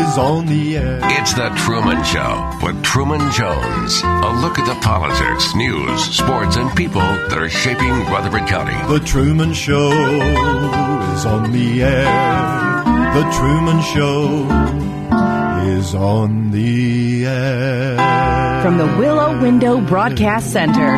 [0.00, 0.98] is on the air.
[1.02, 4.00] It's The Truman Show with Truman Jones.
[4.02, 8.74] A look at the politics, news, sports, and people that are shaping Rutherford County.
[8.92, 9.90] The Truman Show
[11.14, 12.04] is on the air.
[13.14, 14.46] The Truman Show
[15.68, 18.62] is on the air.
[18.62, 20.96] From the Willow Window Broadcast Center,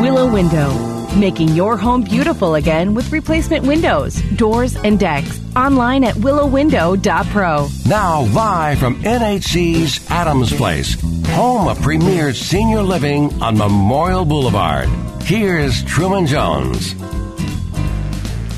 [0.00, 0.72] Willow Window,
[1.16, 5.43] making your home beautiful again with replacement windows, doors, and decks.
[5.56, 7.68] Online at willowwindow.pro.
[7.86, 14.88] Now, live from NHC's Adams Place, home of premier senior living on Memorial Boulevard.
[15.22, 16.94] Here's Truman Jones.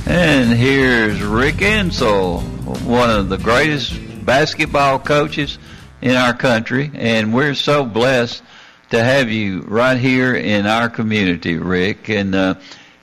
[0.06, 2.42] And here's Rick Insell,
[2.84, 3.94] one of the greatest
[4.24, 5.58] basketball coaches
[6.00, 8.42] in our country, and we're so blessed
[8.90, 12.08] to have you right here in our community, Rick.
[12.08, 12.54] And uh,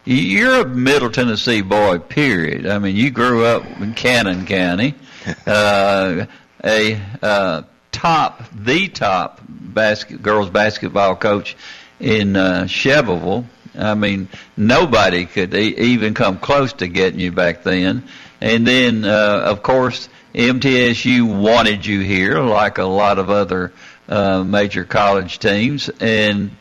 [0.06, 2.68] you're a Middle Tennessee boy, period.
[2.68, 4.96] I mean, you grew up in Cannon County,
[5.48, 6.26] uh,
[6.64, 11.56] a uh, top, the top basket, girls basketball coach
[12.00, 13.46] in uh, Shelbyville.
[13.78, 18.04] I mean, nobody could e- even come close to getting you back then.
[18.42, 23.72] And then, uh, of course, MTSU wanted you here, like a lot of other
[24.10, 26.52] uh, major college teams, and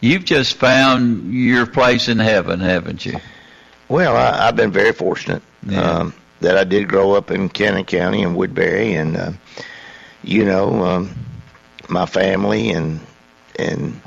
[0.00, 3.18] you've just found your place in heaven, haven't you?
[3.88, 5.80] Well, I, I've been very fortunate Yeah.
[5.80, 9.32] um, that I did grow up in Cannon County and Woodbury, and uh,
[10.22, 11.14] you know, um,
[11.88, 13.00] my family and
[13.58, 14.00] and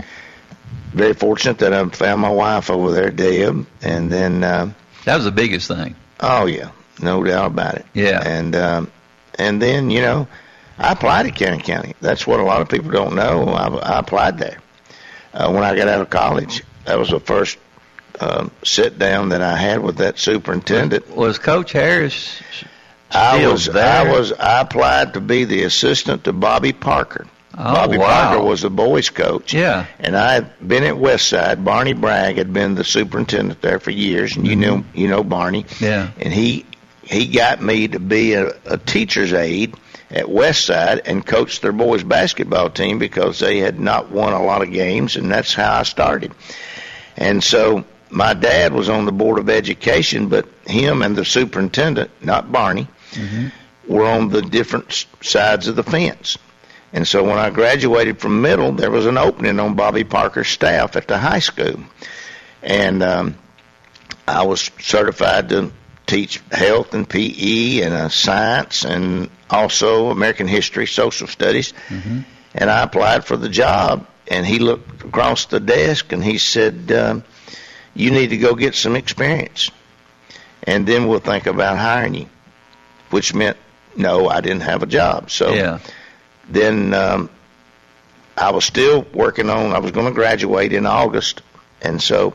[0.94, 4.71] very fortunate that I found my wife over there, Deb, and then uh,
[5.05, 5.95] That was the biggest thing.
[6.21, 6.71] oh yeah,
[7.02, 7.86] no doubt about it.
[7.93, 8.21] Yeah.
[8.25, 8.92] and um,
[9.37, 10.27] and then you know,
[10.80, 11.93] I applied to Cannon County.
[12.02, 13.49] That's what a lot of people don't know.
[13.49, 14.58] I, I applied there
[15.33, 16.64] uh, when I got out of college.
[16.86, 17.58] That was the first
[18.20, 21.10] um, sit down that I had with that superintendent.
[21.16, 22.42] Was Coach Harris
[23.14, 24.08] I was there?
[24.08, 27.27] I was I applied to be the assistant to Bobby Parker.
[27.55, 28.08] Oh, Bobby wow.
[28.08, 29.54] Parker was the boys coach.
[29.54, 29.86] Yeah.
[29.99, 31.64] And I had been at Westside.
[31.64, 35.64] Barney Bragg had been the superintendent there for years, and you know you know Barney.
[35.64, 35.83] Mm-hmm.
[35.83, 36.11] Yeah.
[36.20, 36.66] And he
[37.04, 39.76] he got me to be a, a teacher's aide
[40.13, 44.61] at Westside and coached their boys basketball team because they had not won a lot
[44.61, 46.31] of games, and that's how I started.
[47.17, 52.11] And so my dad was on the board of education, but him and the superintendent,
[52.21, 52.87] not Barney,
[53.87, 56.37] were on the different sides of the fence.
[56.93, 60.95] And so when I graduated from middle, there was an opening on Bobby Parker's staff
[60.95, 61.80] at the high school.
[62.61, 63.35] And um,
[64.27, 65.71] I was certified to
[66.13, 71.73] teach health and PE and uh, science and also American history, social studies.
[72.55, 74.07] And I applied for the job.
[74.29, 77.23] And he looked across the desk and he said, um,
[77.93, 79.69] "You need to go get some experience,
[80.63, 82.27] and then we'll think about hiring you."
[83.09, 83.57] Which meant
[83.97, 85.30] no, I didn't have a job.
[85.30, 85.80] So Yeah.
[86.47, 87.30] then um,
[88.37, 89.73] I was still working on.
[89.73, 91.41] I was going to graduate in August,
[91.81, 92.33] and so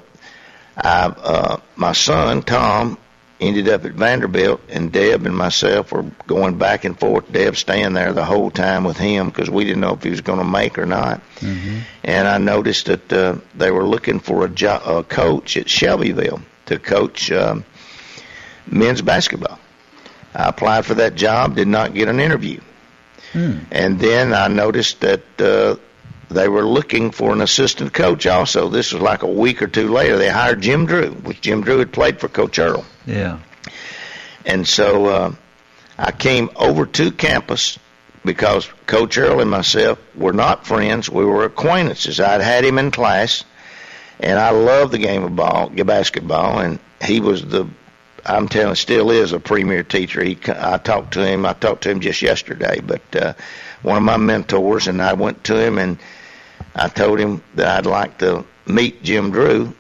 [0.77, 2.99] I, uh, my son Tom
[3.41, 7.31] ended up at Vanderbilt, and Deb and myself were going back and forth.
[7.31, 10.21] Deb staying there the whole time with him because we didn't know if he was
[10.23, 11.21] going to make or not.
[12.03, 16.41] And I noticed that uh, they were looking for a, jo- a coach at Shelbyville
[16.67, 17.65] to coach um,
[18.67, 19.59] men's basketball.
[20.35, 22.61] I applied for that job, did not get an interview.
[23.71, 25.77] And then I noticed that uh,
[26.29, 28.69] they were looking for an assistant coach also.
[28.69, 30.19] This was like a week or two later.
[30.19, 32.85] They hired Jim Drew, which Jim Drew had played for Coach Earle.
[33.07, 33.39] Yeah.
[34.45, 35.35] And so uh,
[35.99, 37.79] I came over to campus
[38.25, 41.09] because Coach Earle and myself were not friends.
[41.09, 42.21] We were acquaintances.
[42.21, 43.45] I'd had him in class,
[44.21, 47.69] and I loved the game of ball, basketball, and he was the
[48.27, 50.23] I'm telling, still is a premier teacher.
[50.23, 51.47] He, I talked to him.
[51.47, 53.33] I talked to him just yesterday, but uh,
[53.83, 55.99] one of my mentors, and I went to him and
[56.79, 59.75] I told him that I'd like to meet Jim Drew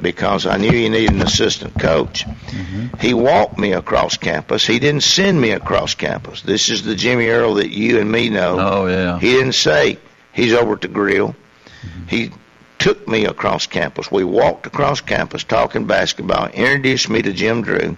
[0.00, 2.24] because I knew he needed an assistant coach.
[2.24, 2.98] Mm-hmm.
[3.00, 4.66] He walked me across campus.
[4.66, 6.42] He didn't send me across campus.
[6.42, 8.58] This is the Jimmy Earle that you and me know.
[8.60, 9.18] Oh yeah.
[9.18, 9.98] He didn't say
[10.32, 11.34] he's over at the grill.
[11.82, 12.06] Mm-hmm.
[12.08, 12.30] He
[12.78, 14.12] took me across campus.
[14.12, 17.96] We walked across campus talking basketball, introduced me to Jim Drew.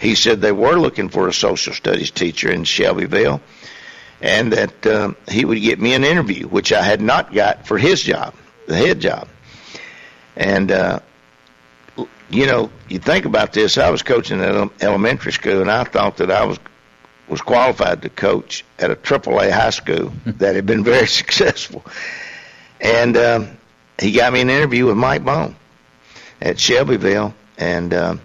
[0.00, 3.40] He said they were looking for a social studies teacher in Shelbyville
[4.20, 7.78] and that um, he would get me an interview, which I had not got for
[7.78, 8.34] his job.
[8.66, 9.28] the head job.
[10.36, 11.00] And uh,
[12.28, 13.78] you know, you think about this.
[13.78, 16.58] I was coaching at an elementary school, and I thought that I was
[17.28, 21.84] was qualified to coach at a AAA high school that had been very successful.
[22.80, 23.58] And um,
[24.00, 25.56] he got me an interview with Mike Bone
[26.40, 28.20] at Shelbyville, and um,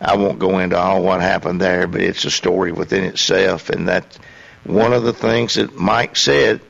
[0.00, 3.68] I won't go into all what happened there, but it's a story within itself.
[3.68, 4.18] And that's
[4.64, 6.60] one of the things that Mike said.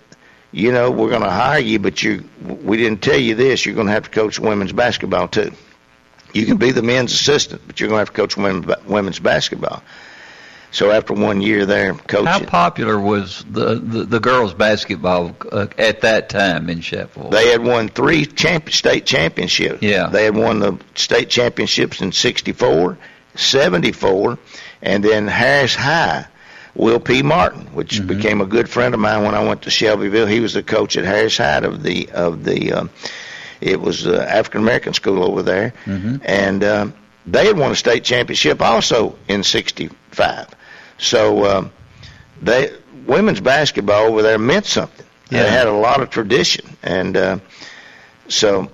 [0.53, 3.65] You know, we're going to hire you, but you we didn't tell you this.
[3.65, 5.53] You're going to have to coach women's basketball too.
[6.33, 9.21] You can be the men's assistant, but you're going to have to coach women, women's
[9.21, 9.83] basketball.
[10.73, 15.67] So after one year there coaching, how popular was the the, the girls basketball uh,
[15.77, 17.33] at that time in Sheffield?
[17.33, 19.83] They had won three champ- state championships.
[19.83, 22.99] Yeah, they had won the state championships in '64,
[23.35, 24.39] '74,
[24.83, 26.27] and then Harris High.
[26.81, 27.23] Will P.
[27.23, 28.07] Martin, which mm-hmm.
[28.07, 30.27] became a good friend of mine when I went to Shelbyville.
[30.27, 32.91] He was the coach at Harris High of the of the um,
[33.61, 36.17] it was the African American school over there, mm-hmm.
[36.25, 36.95] and um,
[37.27, 40.49] they had won a state championship also in '65.
[40.97, 41.73] So um,
[42.41, 42.73] they
[43.07, 45.07] women's basketball over there meant something.
[45.31, 45.43] Yeah.
[45.43, 47.39] They had a lot of tradition, and uh,
[48.29, 48.71] so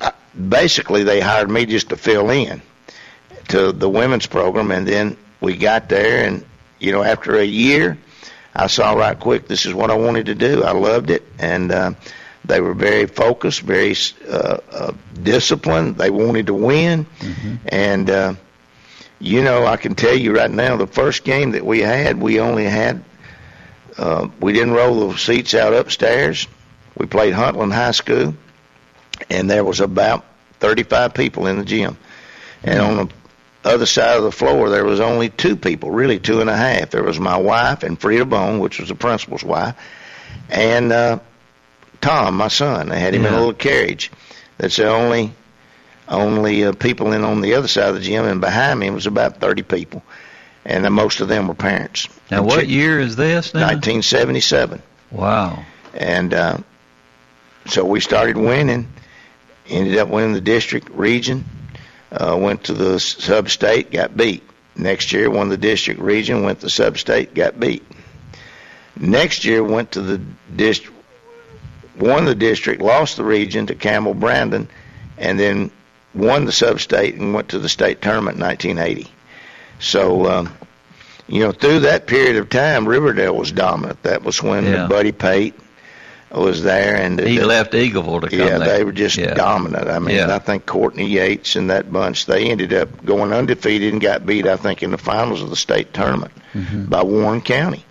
[0.00, 0.12] I,
[0.48, 2.62] basically they hired me just to fill in
[3.48, 6.42] to the women's program, and then we got there, and
[6.86, 7.98] you know after a year,
[8.54, 10.62] I saw right quick this is what I wanted to do.
[10.62, 11.92] I loved it, and uh,
[12.44, 13.94] they were very focused, very
[14.28, 15.96] uh, uh, disciplined.
[15.96, 17.54] They wanted to win, mm-hmm.
[17.66, 18.34] and uh,
[19.18, 22.38] you know, I can tell you right now, the first game that we had, we
[22.38, 23.02] only had
[23.98, 26.46] uh, we didn't roll the seats out upstairs.
[26.96, 28.34] We played Huntland High School,
[29.28, 30.24] and there was about
[30.60, 31.96] 35 people in the gym,
[32.62, 33.08] and on the
[33.66, 36.90] other side of the floor there was only two people, really two and a half.
[36.90, 39.76] There was my wife and Frida Bone, which was the principal's wife,
[40.48, 41.18] and uh,
[42.00, 42.88] Tom, my son.
[42.88, 43.28] They had him yeah.
[43.28, 44.10] in a little carriage.
[44.58, 45.32] That's the only
[46.08, 49.06] only uh, people in on the other side of the gym, and behind me was
[49.06, 50.02] about 30 people,
[50.64, 52.08] and uh, most of them were parents.
[52.30, 53.60] Now, what ch- year is this now?
[53.60, 54.82] 1977.
[55.10, 55.64] Wow.
[55.94, 56.58] And uh,
[57.66, 58.88] so we started winning,
[59.68, 61.44] ended up winning the district region,
[62.12, 64.42] uh, went to the sub-state, got beat.
[64.74, 67.84] Next year, won the district region, went to sub-state, got beat.
[68.98, 70.20] Next year, went to the
[70.54, 70.96] district
[71.98, 74.68] won the district, lost the region to Campbell Brandon,
[75.18, 75.70] and then
[76.14, 79.10] won the sub-state and went to the state tournament in 1980.
[79.78, 80.52] So, um,
[81.26, 84.02] you know, through that period of time, Riverdale was dominant.
[84.02, 84.86] That was when yeah.
[84.86, 85.54] Buddy Pate
[86.30, 88.78] was there, and he the, left Eagleville to come yeah, there.
[88.78, 89.34] they were just yeah.
[89.34, 89.88] dominant.
[89.88, 90.34] I mean, Yeah.
[90.34, 94.46] I think Courtney Yates and that bunch they ended up going undefeated and got beat.
[94.46, 96.88] I think in the finals of the state tournament Mhm.
[96.90, 97.84] by Warren County.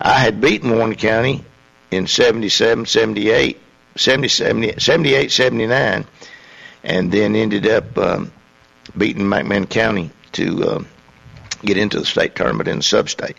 [0.00, 1.44] I had beaten Warren County
[1.90, 3.58] in 77, 78,
[3.96, 6.04] 70, 70, 78, 79,
[6.84, 8.32] and then ended up um,
[8.96, 10.82] beating McMahon County to uh,
[11.64, 13.36] get into the state tournament in the sub-state.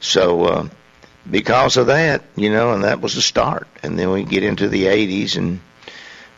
[0.00, 0.68] So uh,
[1.30, 3.66] because of that, you know, and that was the start.
[3.82, 5.60] And then we get into the 80s, and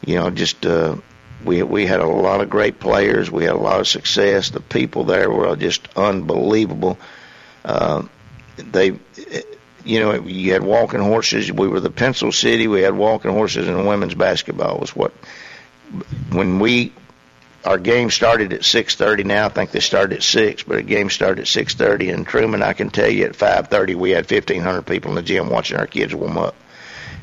[0.05, 0.97] you know, just uh,
[1.45, 3.31] we we had a lot of great players.
[3.31, 4.51] We had a lot of success.
[4.51, 6.99] The people there were just unbelievable.
[7.65, 8.05] Uh,
[8.57, 8.99] they
[9.89, 11.51] you know, you had walking horses.
[11.51, 12.69] We were the pencil city.
[12.69, 15.13] We had walking horses, and women's basketball was what.
[16.31, 16.93] When we,
[17.69, 19.25] our game started at six thirty.
[19.25, 22.09] Now I think they started at six, but a game started at six thirty.
[22.09, 25.17] And Truman, I can tell you, at five thirty, we had fifteen hundred people in
[25.17, 26.55] the gym watching our kids warm up,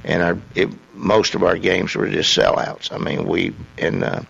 [0.03, 2.91] and our it, most of our games were just sellouts.
[2.93, 4.03] I mean, we and.
[4.03, 4.21] uh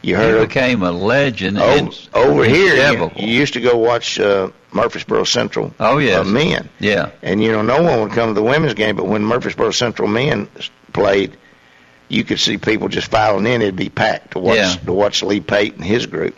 [0.00, 3.76] you heard He of became a legend Oh, over here, you, you used to go
[3.76, 5.74] watch uh, Murfreesboro Central.
[5.80, 7.10] Oh, yeah, uh, men, yeah.
[7.20, 8.94] and you know no one would come to the women's game.
[8.94, 10.48] But when Murfreesboro Central men
[10.92, 11.36] played,
[12.08, 13.62] you could see people just filing in.
[13.62, 14.74] It'd be packed to watch Yeah.
[14.86, 16.36] to watch Lee Pate and his group.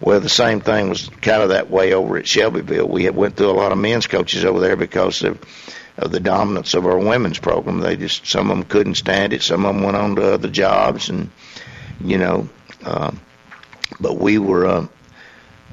[0.00, 2.88] Well, the same thing was kind of that way over at Shelbyville.
[2.88, 5.38] We had went through a lot of men's coaches over there because of
[5.98, 7.80] of the dominance of our women's program.
[7.80, 9.42] They just some of them couldn't stand it.
[9.42, 11.30] Some of them went on to other jobs, and
[12.02, 12.48] you know.
[12.84, 13.20] Um,
[14.00, 14.86] but we were uh,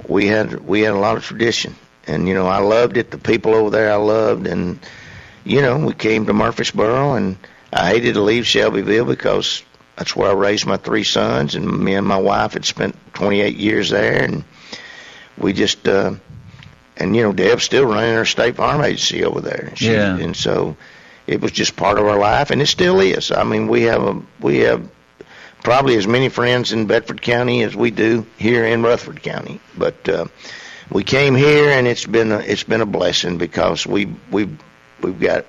[0.07, 3.11] we had we had a lot of tradition, and you know I loved it.
[3.11, 4.79] The people over there I loved, and
[5.45, 7.37] you know we came to Murfreesboro, and
[7.71, 9.63] I hated to leave Shelbyville because
[9.95, 13.55] that's where I raised my three sons, and me and my wife had spent 28
[13.57, 14.43] years there, and
[15.37, 16.13] we just uh,
[16.97, 20.17] and you know Deb's still running her state farm agency over there, she, Yeah.
[20.17, 20.75] and so
[21.27, 23.31] it was just part of our life, and it still is.
[23.31, 24.89] I mean we have a we have
[25.63, 29.59] probably as many friends in Bedford County as we do here in Rutherford County.
[29.77, 30.25] But uh,
[30.89, 34.49] we came here, and it's been a, it's been a blessing because we we
[35.01, 35.45] we've got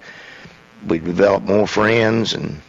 [0.87, 2.61] we developed more friends, and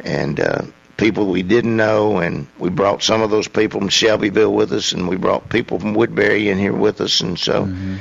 [0.00, 0.62] and uh,
[0.96, 4.92] people we didn't know, and we brought some of those people from Shelbyville with us,
[4.92, 7.64] and we brought people from Woodbury in here with us, and so.
[7.64, 7.96] Mm-hmm.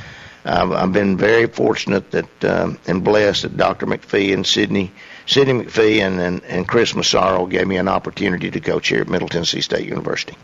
[0.46, 3.86] I've, I've been very fortunate that um, and blessed that Dr.
[3.86, 4.94] McPhee and Sydney
[5.26, 9.10] Sidney McPhee and, and, and Chris Massaro gave me an opportunity to coach here at
[9.10, 10.38] Middle Tennessee State University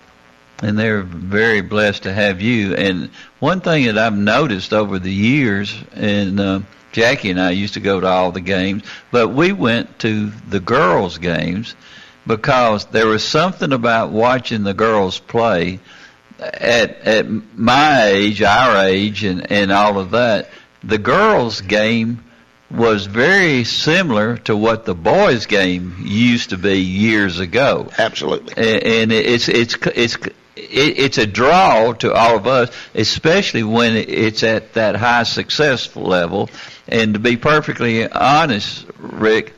[0.64, 2.74] and they're very blessed to have you.
[2.76, 3.10] And
[3.40, 6.60] one thing that I've noticed over the years, and uh,
[6.94, 10.60] Jackie and I used to go to all the games, but we went to the
[10.60, 11.76] girls' games
[12.26, 15.80] because there was something about watching the girls play
[16.40, 20.50] at at my age, our age, and and all of that.
[20.84, 22.24] The girls' game
[22.70, 27.90] was very similar to what the boys' game used to be years ago.
[27.98, 30.18] Absolutely, and and it's it's it's
[30.56, 35.96] it, it's a draw to all of us, especially when it's at that high success
[35.96, 36.50] level.
[36.88, 39.54] And to be perfectly honest, Rick,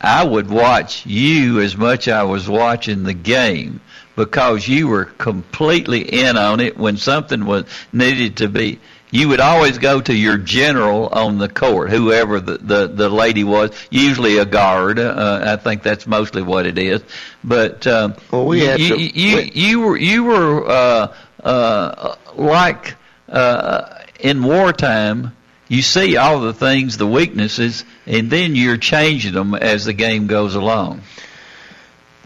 [0.00, 3.80] I would watch you as much I was watching the game
[4.14, 8.80] because you were completely in on it when something was needed to be
[9.10, 13.44] you would always go to your general on the court, whoever the the, the lady
[13.44, 14.98] was, usually a guard.
[14.98, 17.02] Uh, I think that's mostly what it is.
[17.42, 22.16] But um, well, we had you, to, you, we, you were you were uh, uh,
[22.34, 22.96] like
[23.28, 25.34] uh, in wartime.
[25.70, 30.26] You see all the things, the weaknesses, and then you're changing them as the game
[30.26, 31.02] goes along.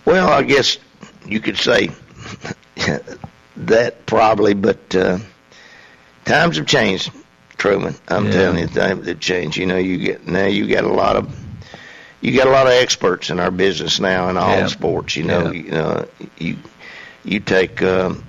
[0.05, 0.79] Well, I guess
[1.27, 1.91] you could say
[3.57, 4.95] that probably, but.
[4.95, 5.19] Uh,
[6.25, 7.11] times have changed,
[7.57, 7.95] Truman.
[8.09, 8.33] I'm yeah.
[8.33, 9.57] telling you, times have changed.
[9.57, 11.35] You know, you get now you got a lot of
[12.21, 14.67] you got a lot of experts in our business now in all yeah.
[14.69, 15.17] sports.
[15.17, 15.63] You know, yeah.
[15.63, 16.57] you know, you
[17.25, 18.25] you take um,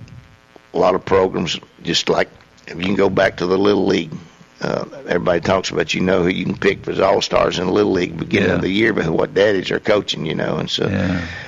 [0.72, 2.28] a lot of programs just like
[2.66, 4.12] if you can go back to the little league.
[4.60, 7.72] Uh, everybody talks about you know who you can pick as all stars in the
[7.72, 8.54] little league beginning yeah.
[8.54, 10.86] of the year, but what daddies are coaching, you know, and so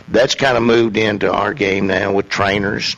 [0.08, 2.94] that's kind of moved into our game now with trainers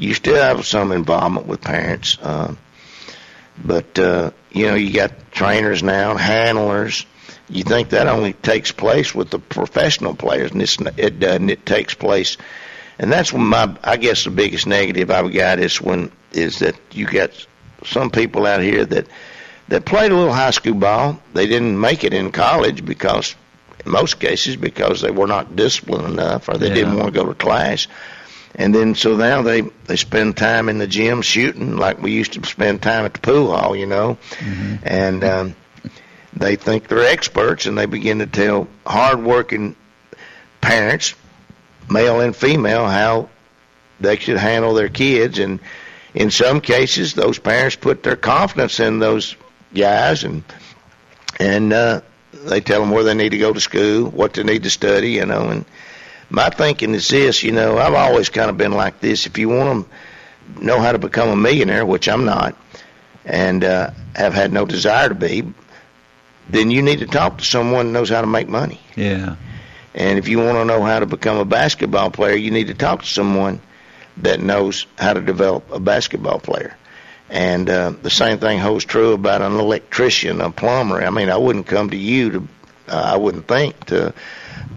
[0.00, 2.54] you still have some involvement with parents, uh,
[3.62, 7.04] but uh, you know you got trainers now, handlers.
[7.50, 11.50] You think that only takes place with the professional players, and it's, it doesn't.
[11.50, 12.38] It takes place,
[12.98, 16.76] and that's when my I guess the biggest negative I've got is when is that
[16.92, 17.30] you got
[17.84, 19.06] some people out here that
[19.68, 21.20] that played a little high school ball.
[21.34, 23.34] They didn't make it in college because,
[23.84, 26.74] in most cases, because they were not disciplined enough or they yeah.
[26.74, 27.86] didn't want to go to class.
[28.54, 32.32] And then so now they they spend time in the gym shooting like we used
[32.32, 34.18] to spend time at the pool hall, you know.
[34.38, 34.76] Mm-hmm.
[34.82, 35.56] And um,
[36.32, 39.76] they think they're experts, and they begin to tell hardworking
[40.60, 41.14] parents,
[41.88, 43.28] male and female, how
[44.00, 45.38] they should handle their kids.
[45.38, 45.60] And
[46.14, 49.36] in some cases, those parents put their confidence in those
[49.74, 50.42] guys, and
[51.38, 52.00] and uh,
[52.32, 55.12] they tell them where they need to go to school, what they need to study,
[55.12, 55.64] you know, and
[56.30, 59.26] my thinking is this, you know, I've always kind of been like this.
[59.26, 62.56] If you want to know how to become a millionaire, which I'm not,
[63.24, 65.42] and uh, have had no desire to be,
[66.48, 68.80] then you need to talk to someone who knows how to make money.
[68.96, 69.36] Yeah.
[69.94, 72.74] And if you want to know how to become a basketball player, you need to
[72.74, 73.60] talk to someone
[74.18, 76.76] that knows how to develop a basketball player.
[77.28, 81.02] And uh, the same thing holds true about an electrician, a plumber.
[81.02, 82.48] I mean, I wouldn't come to you to,
[82.90, 84.12] uh, I wouldn't think to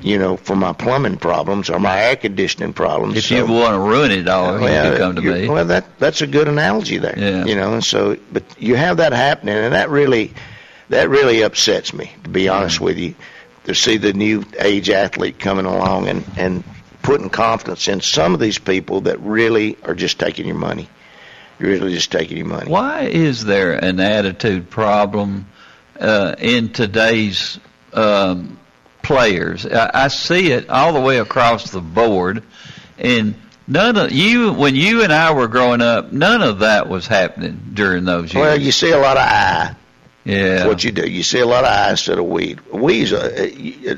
[0.03, 3.17] you know, for my plumbing problems or my air conditioning problems.
[3.17, 5.47] If so, you want to ruin it all, well, you come to me.
[5.47, 7.17] Well, that that's a good analogy there.
[7.17, 7.45] Yeah.
[7.45, 10.33] You know, and so but you have that happening, and that really
[10.89, 13.15] that really upsets me to be honest with you
[13.65, 16.63] to see the new age athlete coming along and and
[17.01, 20.87] putting confidence in some of these people that really are just taking your money.
[21.59, 22.69] You're really just taking your money.
[22.69, 25.47] Why is there an attitude problem
[25.99, 27.59] uh, in today's
[27.93, 28.59] um,
[29.01, 29.65] players.
[29.65, 32.43] I, I see it all the way across the board,
[32.97, 33.35] and
[33.67, 37.71] none of you when you and I were growing up, none of that was happening
[37.73, 38.41] during those years.
[38.41, 39.75] Well, you see a lot of eye.
[40.25, 41.09] Yeah, That's what you do.
[41.09, 42.61] You see a lot of eye instead of weed.
[42.71, 43.11] Weeds.
[43.11, 43.97] Uh,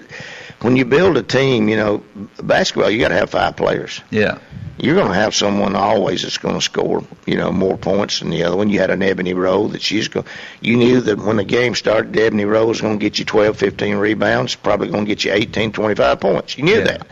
[0.66, 2.04] when you build a team, you know,
[2.44, 4.02] basketball, you got to have five players.
[4.10, 4.40] Yeah
[4.78, 8.30] you're going to have someone always that's going to score, you know, more points than
[8.30, 8.70] the other one.
[8.70, 10.26] You had an Ebony Rowe that she's going.
[10.60, 13.58] You knew that when the game started, Ebony Rowe was going to get you 12,
[13.58, 16.58] 15 rebounds, probably going to get you 18, 25 points.
[16.58, 16.84] You knew yeah.
[16.84, 17.08] that.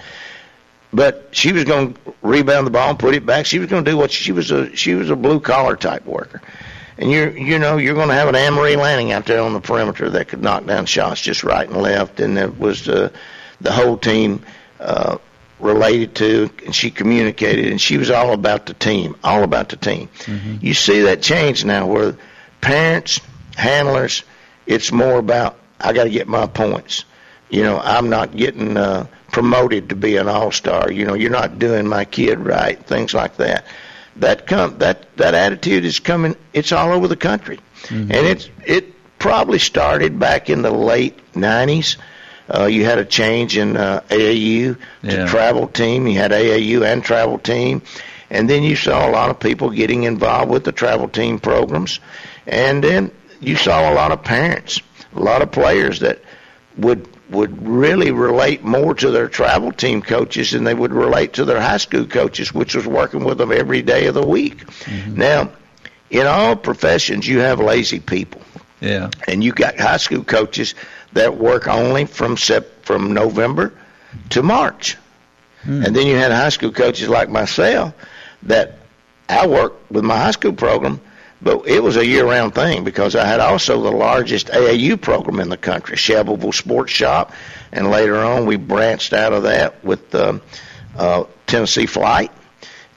[0.92, 3.46] But she was going to rebound the ball and put it back.
[3.46, 6.06] She was going to do what she was a she was a blue collar type
[6.06, 6.42] worker.
[7.00, 9.60] And you're you know you're going to have an Marie Lanning out there on the
[9.60, 13.10] perimeter that could knock down shots just right and left, and it was uh,
[13.64, 14.44] the whole team.
[14.80, 15.18] Uh,
[15.60, 19.78] related to, and she communicated, and she was all about the team, all about the
[19.78, 20.10] team.
[20.26, 20.58] Mm-hmm.
[20.60, 22.18] You see that change now, where
[22.60, 23.22] parents,
[23.56, 24.24] handlers,
[24.66, 27.06] it's more about I got to get my points.
[27.50, 30.92] you know, I'm not getting uh, promoted to be an all star.
[30.92, 32.84] You know, you're not doing my kid right.
[32.84, 33.66] Things like that.
[34.18, 36.36] That come that that attitude is coming.
[36.54, 38.12] It's all over the country, mm-hmm.
[38.12, 41.98] and it's it probably started back in the late '90s.
[42.50, 45.26] Uh, you had a change in uh, AAU to yeah.
[45.28, 46.08] travel team.
[46.08, 47.82] You had AAU and travel team,
[48.30, 52.00] and then you saw a lot of people getting involved with the travel team programs,
[52.46, 54.82] and then you saw a lot of parents,
[55.16, 56.20] a lot of players that
[56.78, 61.46] would would really relate more to their travel team coaches than they would relate to
[61.46, 64.66] their high school coaches, which was working with them every day of the week.
[64.66, 65.16] Mm-hmm.
[65.16, 65.52] Now,
[66.10, 68.42] in all professions, you have lazy people.
[68.82, 69.10] Yeah.
[69.28, 70.76] And you got high school coaches
[71.14, 73.74] that work only from sep- from November
[74.30, 74.98] to March.
[75.64, 75.84] Hmm.
[75.86, 77.94] And then you had high school coaches like myself
[78.44, 78.78] that
[79.30, 81.00] I worked with my high school program–
[81.44, 85.50] but it was a year-round thing because I had also the largest AAU program in
[85.50, 87.34] the country, Shelbyville Sports Shop,
[87.72, 90.40] and later on we branched out of that with uh,
[90.96, 92.32] uh, Tennessee Flight,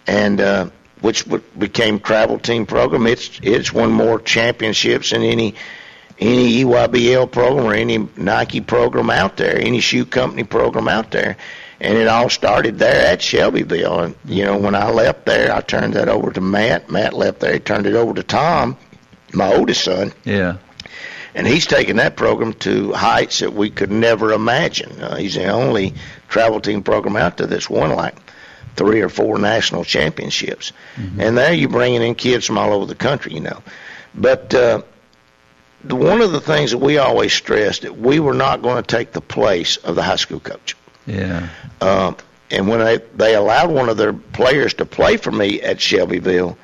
[0.06, 0.70] and uh,
[1.00, 1.26] which
[1.58, 3.08] became travel team program.
[3.08, 5.56] It's it's won more championships than any
[6.18, 11.36] any EYBL program or any Nike program out there, any shoe company program out there
[11.80, 14.00] and it all started there at Shelbyville.
[14.00, 16.90] And you know, when I left there, I turned that over to Matt.
[16.90, 17.54] Matt left there.
[17.54, 18.76] He turned it over to Tom,
[19.32, 20.12] my oldest son.
[20.24, 20.58] Yeah.
[21.34, 25.02] And he's taken that program to heights that we could never imagine.
[25.02, 25.92] Uh, he's the only
[26.28, 28.14] travel team program out there that's won like
[28.74, 30.72] three or four national championships.
[30.96, 31.20] Mm-hmm.
[31.20, 33.62] And there you're bringing in kids from all over the country, you know.
[34.14, 34.80] But uh,
[35.92, 39.12] one of the things that we always stressed that we were not going to take
[39.12, 40.76] the place of the high school coach.
[41.06, 41.48] Yeah.
[41.80, 42.16] Um,
[42.50, 46.56] and when they they allowed one of their players to play for me at Shelbyville,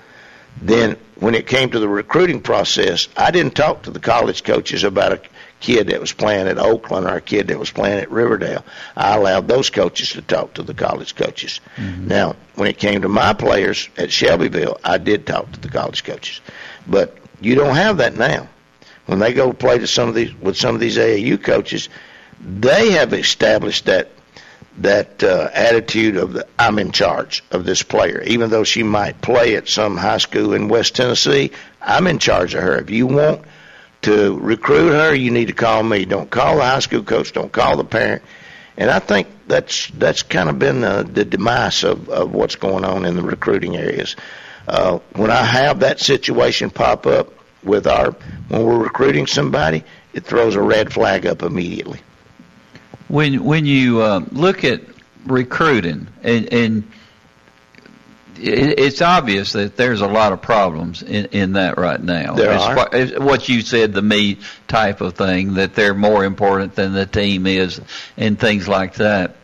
[0.61, 4.85] then when it came to the recruiting process, I didn't talk to the college coaches
[4.85, 5.21] about a
[5.61, 8.65] kid that was playing at Oakland or a kid that was playing at Riverdale.
[8.97, 11.61] I allowed those coaches to talk to the college coaches.
[11.77, 12.09] Mm-hmm.
[12.09, 16.03] Now, when it came to my players at Shelbyville, I did talk to the college
[16.03, 16.41] coaches.
[16.87, 18.49] But you don't have that now.
[19.07, 21.89] When they go play to some of these with some of these AAU coaches,
[22.41, 24.11] they have established that
[24.79, 29.21] that uh, attitude of the, I'm in charge of this player, even though she might
[29.21, 31.51] play at some high school in West Tennessee.
[31.81, 32.79] I'm in charge of her.
[32.79, 33.43] If you want
[34.03, 36.05] to recruit her, you need to call me.
[36.05, 37.33] Don't call the high school coach.
[37.33, 38.23] Don't call the parent.
[38.77, 42.85] And I think that's that's kind of been the, the demise of, of what's going
[42.85, 44.17] on in the recruiting areas.
[44.67, 47.33] Uh, when I have that situation pop up
[47.63, 48.13] with our
[48.49, 52.01] when we're recruiting somebody, it throws a red flag up immediately
[53.13, 54.81] when when you uh, look at
[55.27, 56.91] recruiting and, and
[58.45, 62.35] it's obvious that there's a lot of problems in, in that right now.
[62.35, 62.75] There are.
[63.21, 67.47] what you said, the me type of thing, that they're more important than the team
[67.47, 67.81] is,
[68.17, 69.37] and things like that.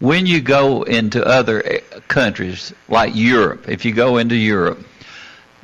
[0.00, 4.84] When you go into other eh, countries like Europe, if you go into Europe,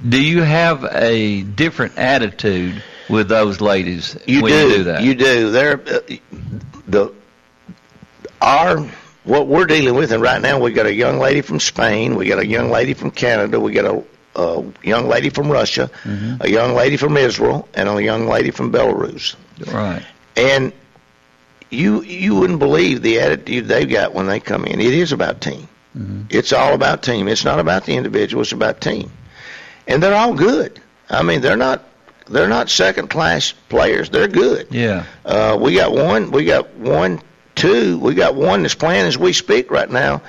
[0.06, 5.02] do you have a different attitude with those ladies you when do, you do that?
[5.02, 5.50] You do.
[5.50, 6.16] They're uh,
[6.86, 7.12] the
[8.40, 8.80] our
[9.24, 12.26] what we're dealing with, and right now we got a young lady from Spain, we
[12.26, 16.36] got a young lady from Canada, we got a, a young lady from Russia, mm-hmm.
[16.40, 19.36] a young lady from Israel, and a young lady from Belarus.
[19.66, 20.02] Right.
[20.36, 20.72] And
[21.70, 24.80] you you wouldn't believe the attitude they've got when they come in.
[24.80, 25.68] It is about team.
[25.96, 26.22] Mm-hmm.
[26.30, 27.28] It's all about team.
[27.28, 28.42] It's not about the individual.
[28.42, 29.10] It's about team.
[29.88, 30.80] And they're all good.
[31.10, 31.82] I mean, they're not
[32.28, 34.10] they're not second class players.
[34.10, 34.68] They're good.
[34.70, 35.06] Yeah.
[35.24, 36.30] Uh, we got one.
[36.30, 37.20] We got one
[37.58, 40.22] two, we got one that's playing as we speak right now,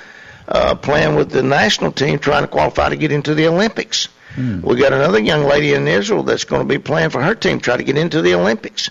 [0.48, 4.08] uh, playing with the national team, trying to qualify to get into the Olympics.
[4.34, 4.60] Hmm.
[4.60, 7.60] We got another young lady in Israel that's going to be playing for her team,
[7.60, 8.90] trying to get into the Olympics.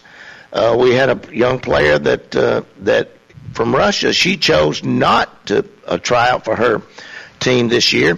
[0.51, 3.11] Uh, we had a young player that uh, that
[3.53, 4.13] from Russia.
[4.13, 6.81] She chose not to uh, try out for her
[7.39, 8.17] team this year,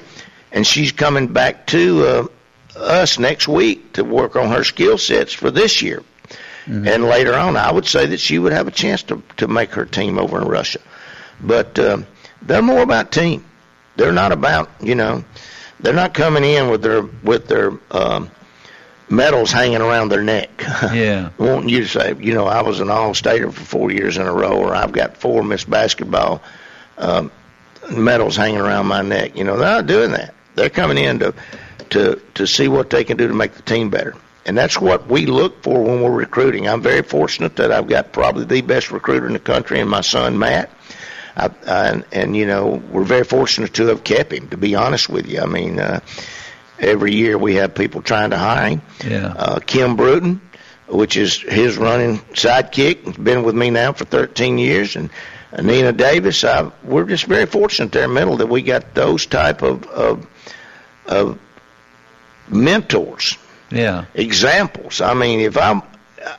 [0.52, 2.28] and she's coming back to uh,
[2.76, 6.04] us next week to work on her skill sets for this year.
[6.66, 6.88] Mm-hmm.
[6.88, 9.72] And later on, I would say that she would have a chance to to make
[9.72, 10.80] her team over in Russia.
[11.42, 12.06] But um,
[12.42, 13.46] they're more about team.
[13.96, 15.24] They're not about you know,
[15.80, 18.30] they're not coming in with their with their um,
[19.10, 20.50] medals hanging around their neck.
[20.94, 24.26] Yeah, wanting you to say, you know, I was an all-stater for four years in
[24.26, 26.42] a row, or I've got four Miss Basketball
[26.98, 27.32] um,
[27.90, 29.36] medals hanging around my neck.
[29.36, 30.34] You know, they're not doing that.
[30.56, 31.34] They're coming in to
[31.92, 34.16] to to see what they can do to make the team better.
[34.46, 36.68] And that's what we look for when we're recruiting.
[36.68, 40.02] I'm very fortunate that I've got probably the best recruiter in the country, and my
[40.02, 40.72] son Matt.
[41.36, 44.50] I, I, and, and you know we're very fortunate to have kept him.
[44.50, 46.00] To be honest with you, I mean, uh,
[46.80, 48.82] every year we have people trying to hire him.
[49.06, 49.34] Yeah.
[49.38, 50.42] Uh, Kim Brewton
[50.92, 53.06] which is his running sidekick.
[53.06, 55.10] Has been with me now for 13 years, and
[55.62, 56.44] Nina Davis.
[56.44, 60.28] I, we're just very fortunate there Middle that we got those type of of,
[61.08, 61.40] of
[62.52, 63.38] mentors,
[63.70, 64.06] Yeah.
[64.14, 65.02] examples.
[65.02, 65.82] I mean, if I'm,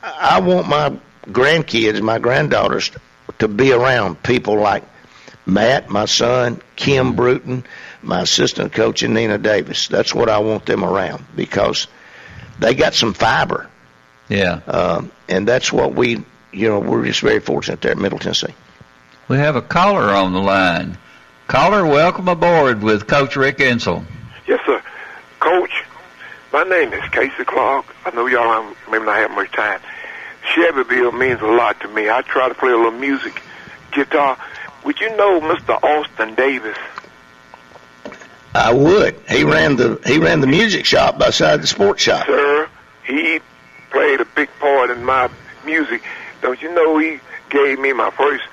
[0.03, 0.93] I want my
[1.27, 2.91] grandkids, my granddaughters,
[3.39, 4.83] to be around people like
[5.45, 7.65] Matt, my son, Kim Brewton,
[8.01, 9.87] my assistant coach, and Nina Davis.
[9.87, 11.87] That's what I want them around because
[12.59, 13.67] they got some fiber,
[14.29, 14.59] Yeah.
[14.67, 18.53] um, and that's what we, you know, we're just very fortunate there at Middle Tennessee.
[19.27, 20.97] We have a caller on the line.
[21.47, 24.03] Caller, welcome aboard with Coach Rick Insell.
[24.47, 24.81] Yes, sir.
[25.39, 25.83] Coach,
[26.53, 27.83] my name is Casey Clark.
[28.05, 29.79] I know y'all maybe not have much time.
[30.53, 32.09] Shelbyville means a lot to me.
[32.09, 33.41] I try to play a little music,
[33.91, 34.37] guitar.
[34.85, 35.81] Would you know Mr.
[35.83, 36.77] Austin Davis?
[38.53, 39.19] I would.
[39.27, 42.27] He ran the he ran the music shop beside the sports shop.
[42.27, 42.69] Sir,
[43.03, 43.39] he
[43.89, 45.31] played a big part in my
[45.65, 46.03] music.
[46.43, 48.43] Don't you know he gave me my first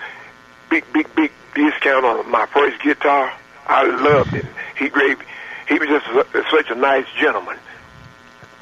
[0.70, 3.30] big, big, big discount on my first guitar?
[3.66, 4.46] I loved it.
[4.78, 5.20] He gave,
[5.68, 7.58] he was just such a nice gentleman.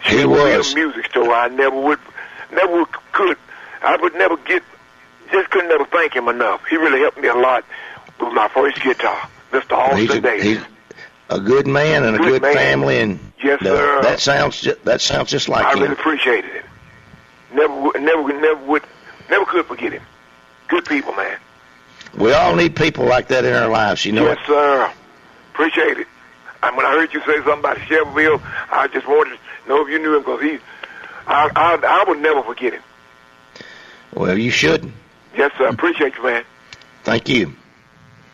[0.05, 0.73] He would be was.
[0.73, 1.33] a music store.
[1.33, 1.99] I never would,
[2.53, 3.37] never could,
[3.83, 4.63] I would never get,
[5.33, 6.65] just couldn't never thank him enough.
[6.69, 7.65] He really helped me a lot
[8.21, 9.73] with my first guitar, Mr.
[9.73, 10.65] Austin Davis.
[11.31, 14.03] a good man and a Good good, family, and Yes, uh, sir.
[14.03, 15.81] that sounds ju- that sounds just like I him.
[15.81, 16.65] really appreciated it.
[17.53, 18.83] Never, would- never, never would,
[19.31, 20.03] never could forget him.
[20.69, 21.39] Good people, man.
[22.17, 24.05] We all need people like that in our lives.
[24.05, 24.91] You know, yes, sir.
[25.53, 26.07] Appreciate it.
[26.63, 29.89] And when I heard you say something about Shelbyville, I just wanted to know if
[29.91, 30.59] you knew him because he,
[31.27, 32.83] I, I, I would never forget him.
[34.15, 34.93] well, you shouldn't.
[35.37, 35.67] Yes, sir.
[35.67, 36.45] I appreciate you, man.
[37.05, 37.55] Thank you.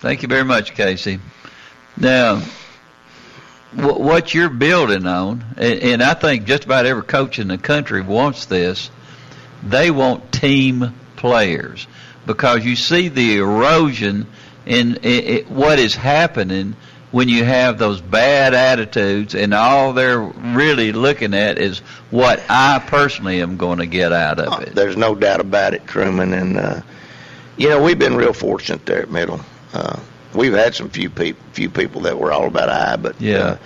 [0.01, 1.19] Thank you very much, Casey.
[1.97, 2.43] Now,
[3.73, 8.03] what you're building on, and, and I think just about every coach in the country
[8.03, 8.91] wants this,
[9.63, 11.87] they want team players
[12.27, 14.27] because you see the erosion
[14.67, 16.77] in i i what is happening
[17.15, 21.79] when you have those bad attitudes and all they're really looking at is
[22.11, 24.75] what I personally am going to get out of it.
[24.75, 26.35] There's no doubt about it, Truman.
[26.35, 26.81] And uh,
[27.57, 29.41] you know, we've been real fortunate there at Middle.
[29.73, 30.01] Uh,
[30.35, 33.39] we've had some few people, few people that were all about I, but Yeah.
[33.39, 33.57] uh,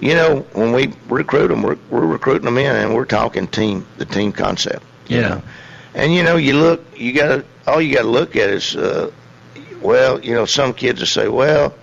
[0.00, 3.84] you know, when we recruit them, we're, we're recruiting them in, and we're talking team,
[3.98, 4.82] the team concept.
[5.08, 5.28] you Yeah.
[5.28, 5.42] know.
[5.94, 8.74] And you know, you look, you got to all you got to look at is,
[8.74, 9.10] uh,
[9.82, 11.74] well, you know, some kids will say, well,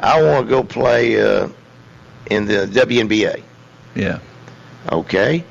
[0.00, 1.48] I want to go play uh,
[2.30, 3.42] in the WNBA.
[3.94, 4.18] Yeah.
[4.90, 5.44] Okay.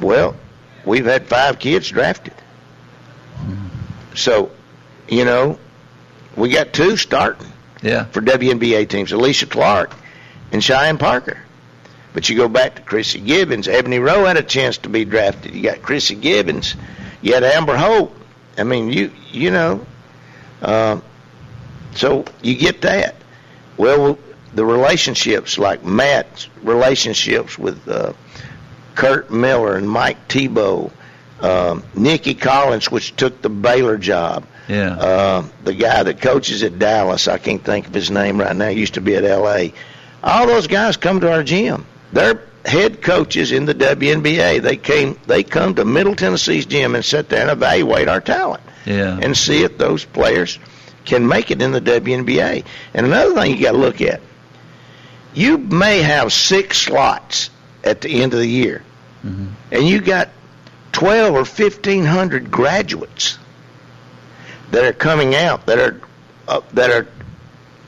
[0.00, 0.36] Well,
[0.84, 2.34] we've had five kids drafted.
[4.14, 4.50] So,
[5.08, 5.58] you know,
[6.36, 7.46] we got two starting
[7.82, 8.04] Yeah.
[8.06, 9.94] for WNBA teams Alysha Clark
[10.52, 11.38] and Cheyenne Parker.
[12.12, 13.68] But you go back to Chrissy Givens.
[13.68, 15.54] Ebony Rowe had a chance to be drafted.
[15.54, 16.74] You got Chrissy Givens.
[17.22, 18.14] You had Amber Holt.
[18.56, 19.86] I mean, you you know.
[20.60, 21.00] Uh,
[21.94, 23.14] so you get that.
[23.78, 24.18] Well,
[24.54, 28.12] the relationships, like Matt's relationships with uh,
[28.94, 30.92] Curt Miller and Mike Thibault,
[31.40, 34.44] um, Nicki Collen, which took the Baylor job.
[34.68, 34.94] Yeah.
[34.96, 38.68] Uh, the guy that coaches at Dallas, I can't think of his name right now,
[38.68, 39.72] used to be at L.A.
[40.22, 41.86] All those guys come to our gym.
[42.12, 44.60] They're head coaches in the WNBA.
[44.60, 48.62] They came, they come to Middle Tennessee's gym and sit there and evaluate our talent
[48.84, 49.18] Yeah.
[49.22, 50.58] and see if those players
[51.08, 52.64] can make it in the WNBA.
[52.94, 54.20] And another thing you got to look at,
[55.34, 57.50] you may have six slots
[57.82, 58.82] at the end of the year,
[59.26, 59.48] Mhm.
[59.72, 60.28] and you got
[60.92, 63.38] twelve or fifteen hundred graduates
[64.70, 66.00] that are coming out that are
[66.46, 67.06] uh, that are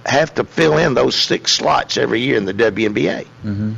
[0.06, 3.26] have to fill in those six slots every year in the WNBA.
[3.44, 3.74] Mhm.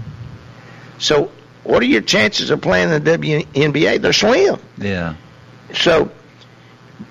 [0.99, 1.31] So,
[1.65, 3.99] what are your chances of playing in the WNBA?
[3.99, 4.59] They're slim.
[4.79, 5.15] Yeah.
[5.75, 6.11] So,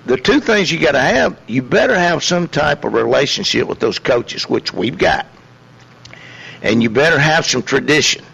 [0.06, 3.78] the two things you got to have, you better have some type of relationship with
[3.78, 5.26] those coaches, which we've got,
[6.62, 8.24] and you better have some tradition,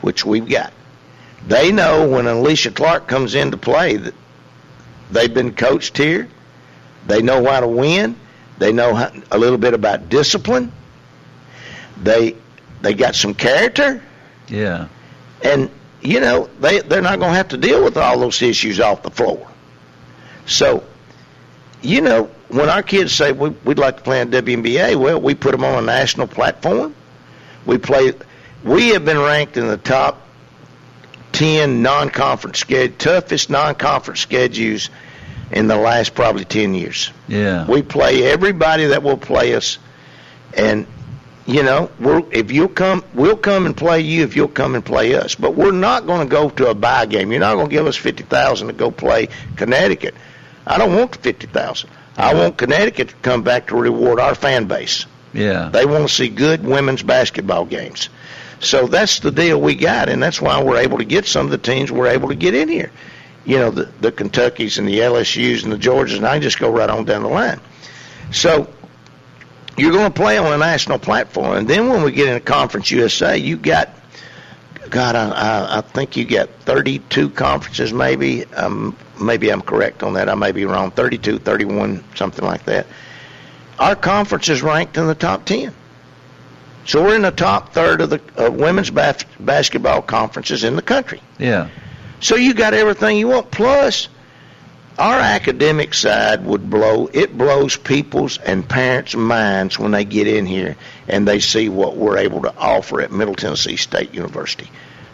[0.00, 0.72] which we've got.
[1.46, 4.14] They know when Alysha Clark comes into play that
[5.10, 6.28] they've been coached here.
[7.06, 8.16] They know how to win.
[8.58, 10.72] They know how, a little bit about discipline.
[12.02, 12.36] They
[12.82, 14.02] they got some character,
[14.48, 14.88] Yeah.
[15.42, 15.70] and
[16.02, 19.02] you know they they're not going to have to deal with all those issues off
[19.02, 19.48] the floor.
[20.48, 20.82] So,
[21.82, 25.34] you know, when our kids say we, we'd like to play in WNBA, well, we
[25.34, 26.94] put them on a national platform.
[27.66, 28.12] We play.
[28.64, 30.22] We have been ranked in the top
[31.32, 34.90] ten non-conference sched toughest non-conference schedules
[35.52, 37.12] in the last probably ten years.
[37.28, 37.66] Yeah.
[37.66, 39.78] We play everybody that will play us,
[40.56, 40.86] and
[41.46, 44.84] you know, we're, if you'll come, we'll come and play you if you'll come and
[44.84, 45.34] play us.
[45.34, 47.30] But we're not going to go to a buy game.
[47.30, 50.14] You're not going to give us fifty thousand to go play Connecticut.
[50.68, 51.90] I don't want the fifty thousand.
[52.16, 55.06] I want Connecticut to come back to reward our fan base.
[55.32, 55.68] Yeah.
[55.68, 58.08] They want to see good women's basketball games.
[58.60, 61.52] So that's the deal we got, and that's why we're able to get some of
[61.52, 62.90] the teams we're able to get in here.
[63.44, 66.70] You know, the, the Kentuckys and the LSUs and the Georgias, and I just go
[66.70, 67.60] right on down the line.
[68.32, 68.68] So
[69.76, 72.90] you're going to play on a national platform, and then when we get into Conference
[72.90, 73.90] USA, you got,
[74.90, 78.44] God, I, I, I think you got 32 conferences, maybe.
[78.54, 80.28] Um, maybe I'm correct on that.
[80.28, 80.90] I may be wrong.
[80.90, 82.86] 32, 31, something like that.
[83.78, 85.74] Our conference is ranked in the top 10.
[86.84, 90.82] So we're in the top third of the uh, women's bas- basketball conferences in the
[90.82, 91.20] country.
[91.38, 91.68] Yeah.
[92.20, 93.50] So you got everything you want.
[93.50, 94.08] Plus,
[94.98, 97.08] our academic side would blow.
[97.12, 101.96] It blows people's and parents' minds when they get in here and they see what
[101.96, 104.68] we're able to offer at Middle Tennessee State University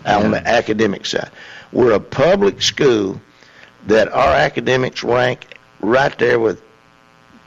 [0.07, 1.31] on the academic side.
[1.73, 3.21] We're a public school
[3.87, 5.47] that our academics rank
[5.81, 6.63] right there with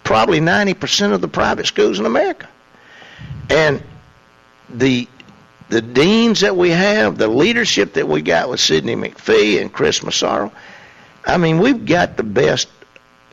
[0.04, 2.48] probably 90% of the private schools in America.
[3.50, 3.82] And
[4.70, 5.08] the
[5.70, 10.02] the deans that we have, the leadership that we got with Sidney McPhee and Chris
[10.02, 10.52] Massaro,
[11.28, 12.68] I mean, we've got the best.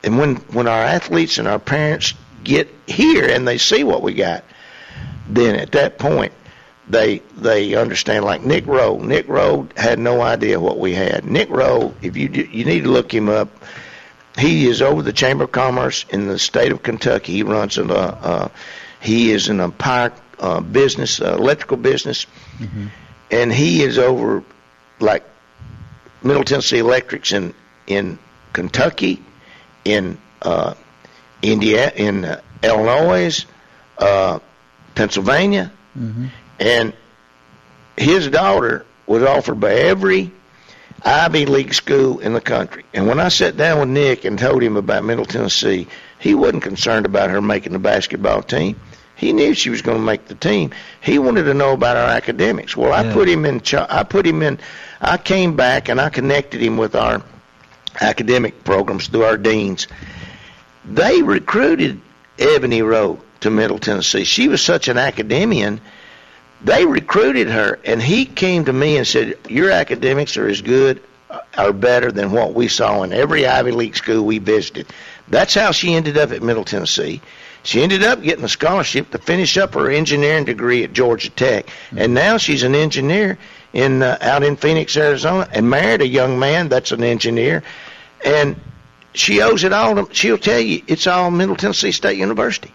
[0.02, 4.12] And when when our athletes and our parents get here and they see what we
[4.12, 4.44] got,
[5.28, 6.32] then at that point
[6.88, 8.24] they they understand.
[8.24, 11.24] Like Nick Rowe, Nick Rowe had no idea what we had.
[11.24, 13.48] Nick Rowe, if you do- you need to look him up,
[14.36, 17.32] he is over the Chamber of Commerce in the state of Kentucky.
[17.32, 18.48] He runs a uh,
[19.00, 22.26] he is in a power uh, business, uh, electrical business,
[23.30, 24.42] and he is over
[25.00, 25.22] like
[26.22, 27.54] Middle Tennessee Electrics in
[27.86, 28.18] in
[28.52, 29.22] Kentucky,
[29.84, 30.74] in uh,
[31.42, 33.44] India, in uh, Illinois,
[33.98, 34.38] uh,
[34.94, 35.70] Pennsylvania,
[36.58, 36.92] and
[37.96, 40.32] his daughter was offered by every
[41.04, 42.84] Ivy League school in the country.
[42.94, 45.86] And when I sat down with Nick and told him about Middle Tennessee,
[46.18, 48.80] he wasn't concerned about her making the basketball team.
[49.16, 50.72] He knew she was going to make the team.
[51.00, 52.76] He wanted to know about our academics.
[52.76, 53.62] Well, I put him in.
[53.72, 54.58] I put him in.
[55.00, 57.22] I came back and I connected him with our
[58.00, 59.86] academic programs through our deans.
[60.84, 62.00] They recruited
[62.38, 64.24] Ebony Rowe to Middle Tennessee.
[64.24, 65.80] She was such an academician.
[66.62, 71.00] They recruited her, and he came to me and said, "Your academics are as good
[71.58, 74.86] or better than what we saw in every Ivy League school we visited."
[75.28, 77.20] That's how she ended up at Middle Tennessee.
[77.64, 81.70] She ended up getting a scholarship to finish up her engineering degree at Georgia Tech,
[81.96, 83.38] and now she's an engineer
[83.72, 87.62] in uh, out in Phoenix, Arizona, and married a young man that's an engineer,
[88.24, 88.56] and
[89.12, 89.94] she owes it all.
[89.94, 92.72] To, she'll tell you it's all Middle Tennessee State University.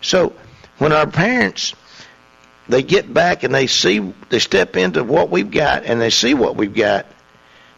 [0.00, 0.34] So
[0.78, 1.74] when our parents
[2.68, 6.34] they get back and they see they step into what we've got and they see
[6.34, 7.06] what we've got,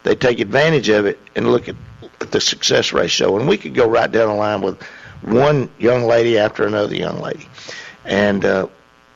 [0.03, 1.75] they take advantage of it and look at,
[2.21, 3.37] at the success ratio.
[3.37, 4.81] And we could go right down the line with
[5.21, 7.47] one young lady after another young lady.
[8.05, 8.67] And uh,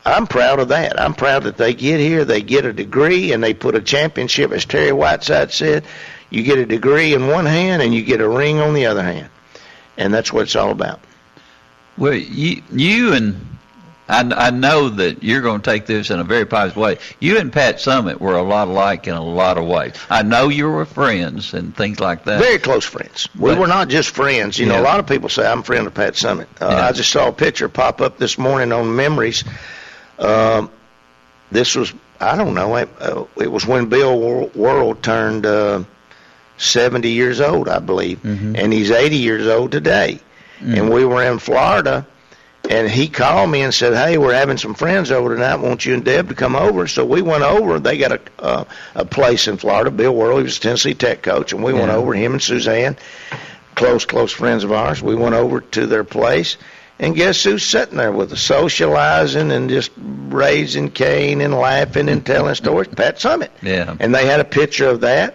[0.06, 1.00] I'm proud of that.
[1.00, 4.52] I'm proud that they get here, they get a degree, and they put a championship,
[4.52, 5.86] as Terry Whiteside said.
[6.32, 9.04] You get a degree in one hand and you get a ring on the other
[9.04, 9.30] hand.
[9.98, 11.00] And that's what it's all about.
[11.98, 13.48] Well, you, you and
[14.08, 16.98] I, I know that you're going to take this in a very positive way.
[17.20, 19.94] You and Pat Summitt were a lot alike in a lot of ways.
[20.10, 22.42] I know you were friends and things like that.
[22.42, 23.28] Very close friends.
[23.38, 24.58] We But- were not just friends.
[24.58, 26.48] You know, a lot of people say I'm a friend of Pat Summitt.
[26.62, 26.88] Uh, Yeah.
[26.88, 29.44] I just saw a picture pop up this morning on Memories.
[30.18, 30.72] Um,
[31.52, 35.84] this was, I don't know, it, uh, it was when Bill Wor- World turned uh,
[36.62, 38.24] 70 years old, I believe.
[38.24, 40.20] And he's 80 years old today.
[40.60, 42.06] And we were in Florida.
[42.70, 45.56] And he called me and said, "Hey, we're having some friends over tonight.
[45.56, 47.80] Want you and Deb to come over?" So we went over.
[47.80, 49.90] They got a uh, a place in Florida.
[49.90, 51.96] Bill Worrell he was a Tennessee Tech coach, and we went Yeah.
[51.96, 52.14] over.
[52.14, 52.98] Him and Suzanne,
[53.74, 55.02] close close friends of ours.
[55.02, 56.58] We went over to their place,
[57.00, 62.24] and guess who's sitting there with us, socializing and just raising Cain and laughing and
[62.24, 62.90] telling stories?
[62.96, 63.50] Pat Summitt.
[63.64, 63.96] Yeah.
[64.00, 65.34] And they had a picture of that,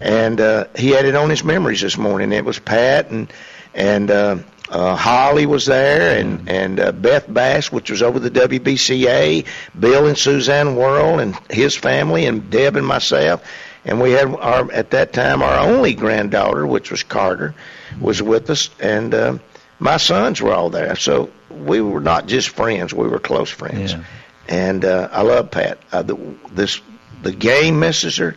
[0.00, 2.32] and uh, he had it on his memories this morning.
[2.32, 3.32] It was Pat and
[3.74, 4.38] and uh,
[4.70, 9.46] uh, Holly was there, and and uh, Beth Bass, which was over the WBCA,
[9.78, 13.44] Bill and Suzanne Worrell and his family, and Deb and myself.
[13.84, 17.54] And we had our at that time our only granddaughter, which was Carter,
[18.00, 19.38] was with us, and uh,
[19.78, 20.96] my sons were all there.
[20.96, 23.92] So we were not just friends; we were close friends.
[23.92, 24.04] Yeah.
[24.48, 25.78] And uh, I love Pat.
[25.92, 26.16] Uh, the,
[26.52, 26.80] this
[27.22, 28.36] the game misses her.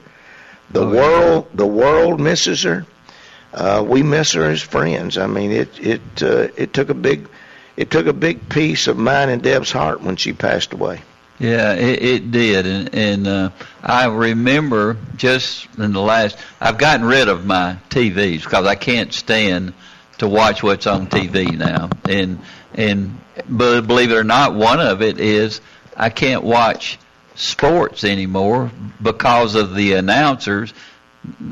[0.72, 1.00] The Oh, yeah.
[1.02, 2.86] world the world misses her.
[3.54, 5.18] Uh, we miss her as friends.
[5.18, 7.28] I mean, it it uh, it took a big
[7.78, 11.02] it took a big piece of mine and Deb's heart when she passed away.
[11.40, 13.50] Yeah, it, it did, and, and uh,
[13.82, 16.38] I remember just in the last.
[16.62, 19.74] I've gotten rid of my TVs because I can't stand
[20.20, 22.40] to watch what's on TV now, and
[22.76, 25.60] and but believe it or not, one of it is
[25.98, 27.00] I can't watch
[27.36, 30.74] sports anymore because of the announcers.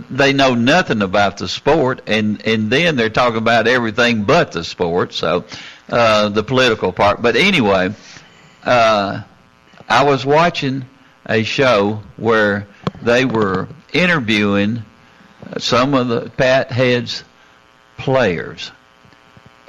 [0.09, 4.65] They know nothing about the sport, and and then they're talking about everything but the
[4.65, 5.13] sport.
[5.13, 5.45] So
[5.89, 7.21] uh, the political part.
[7.21, 7.93] But anyway,
[8.63, 9.21] uh,
[9.87, 10.85] I was watching
[11.25, 12.67] a show where
[13.01, 14.83] they were interviewing
[15.57, 17.23] some of the Pat Head's
[17.97, 18.71] players.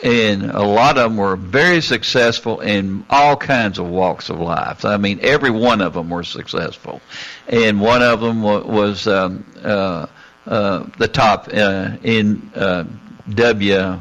[0.03, 4.85] And a lot of them were very successful in all kinds of walks of life.
[4.85, 7.01] I mean, every one of them were successful.
[7.47, 10.07] And one of them was um, uh,
[10.45, 12.85] uh, the top uh, in uh,
[13.31, 13.93] W,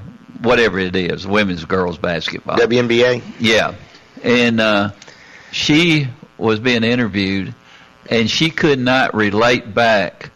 [0.42, 2.58] whatever it is, women's girls basketball.
[2.58, 3.22] WNBA?
[3.40, 3.76] Yeah.
[4.24, 4.92] And uh,
[5.52, 6.08] she
[6.40, 7.54] was being interviewed,
[8.10, 10.32] and she could not relate back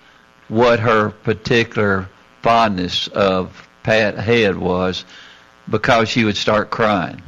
[0.48, 2.08] what her particular
[2.44, 5.06] fondness of Pat Head was
[5.70, 7.22] because she would start crying.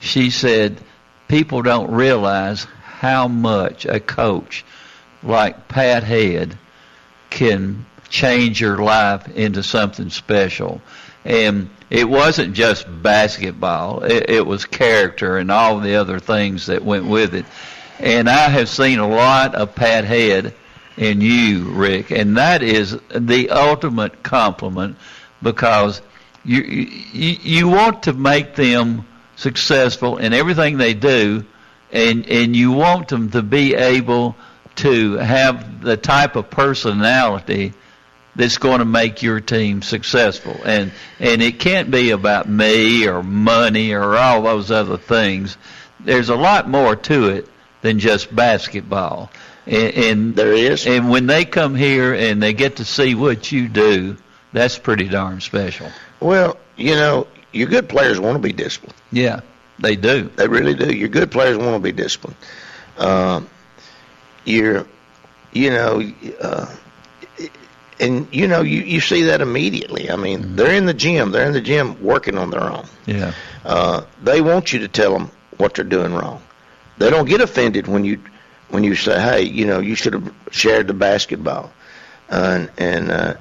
[0.00, 0.80] She said,
[1.28, 4.64] People don't realize how much a coach
[5.22, 6.58] like Pat Head
[7.30, 10.80] can change your life into something special.
[11.24, 16.84] And it wasn't just basketball, it, it was character and all the other things that
[16.84, 17.46] went with it.
[17.98, 20.54] And I have seen a lot of Pat Head
[20.96, 24.96] in you, Rick, and that is the ultimate compliment
[25.42, 26.00] because
[26.44, 31.44] you, you you want to make them successful in everything they do,
[31.92, 34.36] and and you want them to be able
[34.76, 37.72] to have the type of personality
[38.36, 40.56] that's going to make your team successful.
[40.64, 45.56] And and it can't be about me or money or all those other things.
[46.00, 47.48] There's a lot more to it
[47.82, 49.30] than just basketball.
[49.66, 50.86] And, and there is.
[50.86, 54.16] And when they come here and they get to see what you do,
[54.54, 55.90] that's pretty darn special.
[56.20, 58.94] Well, you know, your good players want to be disciplined.
[59.12, 59.40] Yeah,
[59.80, 60.30] they do.
[60.36, 60.94] They really do.
[60.94, 62.36] Your good players want to be disciplined.
[62.96, 63.50] Um,
[64.44, 64.86] you're,
[65.52, 66.02] you know,
[66.40, 66.74] uh,
[67.98, 70.08] and you know, you you see that immediately.
[70.08, 70.56] I mean, mm-hmm.
[70.56, 71.32] they're in the gym.
[71.32, 72.86] They're in the gym working on their own.
[73.06, 73.32] Yeah.
[73.64, 76.40] Uh, they want you to tell them what they're doing wrong.
[76.98, 78.20] They don't get offended when you
[78.68, 81.72] when you say, "Hey, you know, you should have shared the basketball,"
[82.30, 83.34] uh, and and uh,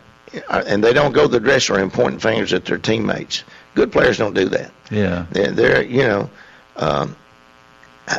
[0.50, 3.44] and they don't go to the dressing room pointing fingers at their teammates.
[3.76, 4.72] Good players don't do that.
[4.92, 6.30] Yeah, they're, they're you know,
[6.76, 7.16] um,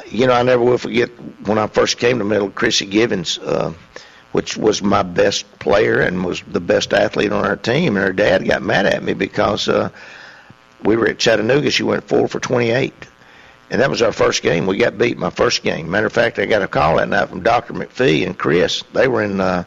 [0.06, 1.10] you know, I never will forget
[1.46, 3.72] when I first came to Middle, Chrissy Givens, uh,
[4.32, 8.12] which was my best player and was the best athlete on our team, and her
[8.12, 9.90] dad got mad at me because uh,
[10.82, 11.70] we were at Chattanooga.
[11.70, 12.94] She went four for twenty-eight
[13.70, 14.66] and that was our first game.
[14.66, 15.90] We got beat my first game.
[15.90, 17.72] Matter of fact, I got a call that night from Dr.
[17.72, 18.84] McPhee and Chris.
[18.92, 19.64] They were in uh,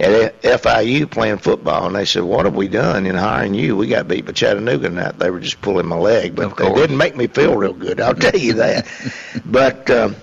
[0.00, 3.76] at FIU playing football, and they said, "What have we done in hiring you?
[3.76, 6.96] We got beat by Chattanooga tonight." They were just pulling my leg, but they didn't
[6.96, 8.00] make me feel real good.
[8.00, 8.86] I'll tell you that.
[9.44, 10.16] but um,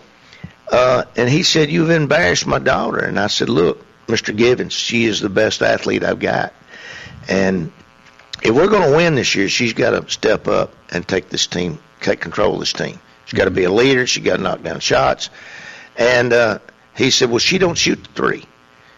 [0.72, 4.36] uh, and he said, "You've embarrassed my daughter," and I said, "Look, Mr.
[4.36, 6.54] Givens, she is the best athlete I've got,
[7.28, 7.72] and."
[8.44, 11.48] If we're going to win this year, she's got to step up and take this
[11.48, 13.00] team, take control of this team.
[13.26, 14.06] She's got to be a leader.
[14.06, 15.30] She got to knock down shots.
[15.98, 16.60] And uh,
[16.96, 18.46] he said, "Well, she don't shoot the three.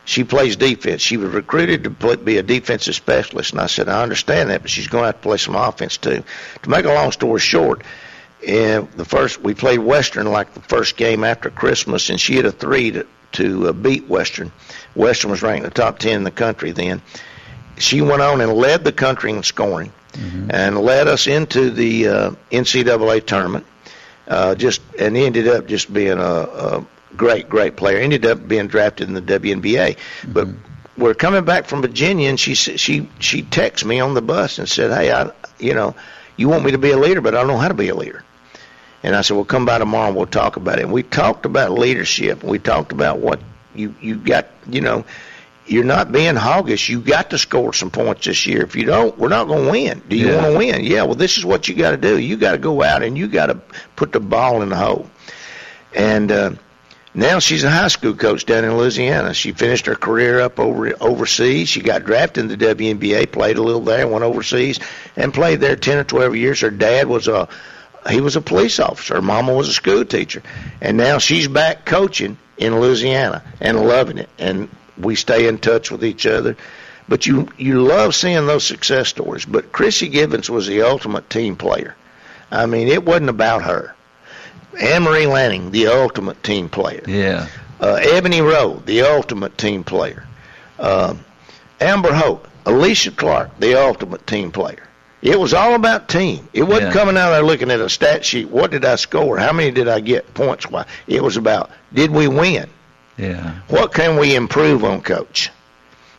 [0.08, 1.02] She plays defense.
[1.02, 4.62] She was recruited to play, be a defensive specialist." And I said, "I understand that,
[4.62, 6.24] but she's going to have to play some offense too."
[6.64, 7.84] To make a long story short,
[8.48, 12.46] and the first we played Western like the first game after Christmas, and she hit
[12.46, 14.52] a three to to uh, beat Western.
[14.96, 17.02] Western was ranked in the top ten in the country then.
[17.78, 20.50] She went on and led the country in scoring, mm-hmm.
[20.50, 23.66] and led us into the uh, NCAA tournament
[24.28, 27.98] uh, just and ended up just being a, a great, great player.
[27.98, 30.34] Ended up being drafted in the WNBA, mm-hmm.
[30.34, 30.48] but
[30.98, 34.68] we're coming back from Virginia, and she she she texted me on the bus and
[34.68, 35.96] said, "Hey, I you know,
[36.36, 37.96] you want me to be a leader, but I don't know how to be a
[37.96, 38.24] leader."
[39.04, 41.46] And I said, "Well, come by tomorrow, and we'll talk about it." And we talked
[41.46, 42.42] about leadership.
[42.42, 43.40] and We talked about what
[43.76, 45.06] you you got, you know,
[45.68, 46.90] you're not being hoggish.
[46.90, 48.64] You got to score some points this year.
[48.64, 50.02] If you don't, we're not going to win.
[50.08, 50.36] Do you yeah.
[50.36, 50.84] want to win?
[50.84, 51.04] Yeah.
[51.04, 52.18] Well, this is what you got to do.
[52.18, 53.56] You got to go out and you got to
[53.96, 55.10] put the ball in the hole.
[55.94, 56.52] And uh,
[57.14, 59.34] now she's a high school coach down in Louisiana.
[59.34, 61.70] She finished her career up over overseas.
[61.70, 64.80] She got drafted in the WNBA, played a little there, went overseas,
[65.16, 66.62] and played there ten or twelve years.
[66.62, 67.48] Her dad was a
[68.10, 69.16] he was a police officer.
[69.16, 70.42] Her mama was a school teacher,
[70.82, 74.30] and now she's back coaching in Louisiana and loving it.
[74.38, 76.56] And we stay in touch with each other.
[77.10, 79.46] But you you love seeing those success stories.
[79.46, 81.96] But Chrissy Givens was the ultimate team player.
[82.52, 83.94] I mean, it wasn't about her.
[84.80, 87.04] Anne Marie Lanning, the ultimate team player.
[87.08, 87.48] Yeah.
[87.80, 90.26] Uh, Ebony Rowe, the ultimate team player.
[90.80, 91.16] Uh,
[91.80, 94.84] Amber Holt, Alysha Clark, the ultimate team player.
[95.22, 96.48] It was all about team.
[96.54, 96.94] It wasn't Yeah.
[96.94, 98.50] coming out there looking at a stat sheet.
[98.50, 99.38] What did I score?
[99.38, 100.86] How many did I get points wise?
[101.08, 102.70] It was about did we win?
[103.18, 103.52] Yeah.
[103.68, 105.50] What can we improve on, coach?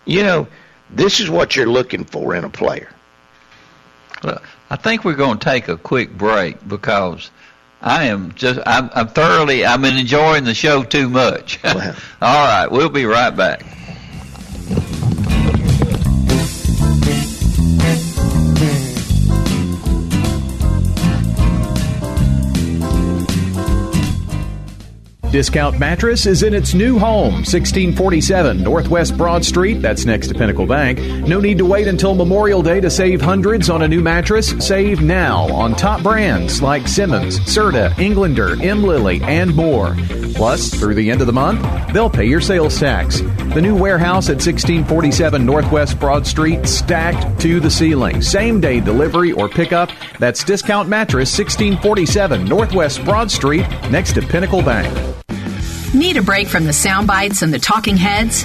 [0.04, 0.46] You know,
[0.90, 2.88] this is what you're looking for in a player.
[4.24, 7.30] Well, I think we're going to take a quick break because
[7.80, 11.60] I am just I'm, I'm thoroughly I'm enjoying the show too much.
[11.64, 11.74] All
[12.20, 13.62] right, we'll be right back.
[25.30, 29.82] Discount Mattress is in its new home, 1647 Northwest Broad Street.
[29.82, 30.98] That's next to Pinnacle Bank.
[31.28, 34.50] No need to wait until Memorial Day to save hundreds on a new mattress.
[34.64, 38.82] Save now on top brands like Simmons, Serta, Englander, M.
[38.82, 39.94] Lilly, and more.
[40.38, 41.60] Plus, through the end of the month,
[41.92, 43.20] they'll pay your sales tax.
[43.54, 48.22] The new warehouse at 1647 Northwest Broad Street, stacked to the ceiling.
[48.22, 49.90] Same day delivery or pickup.
[50.20, 54.86] That's Discount Mattress, 1647 Northwest Broad Street, next to Pinnacle Bank.
[55.92, 58.44] Need a break from the sound bites and the talking heads?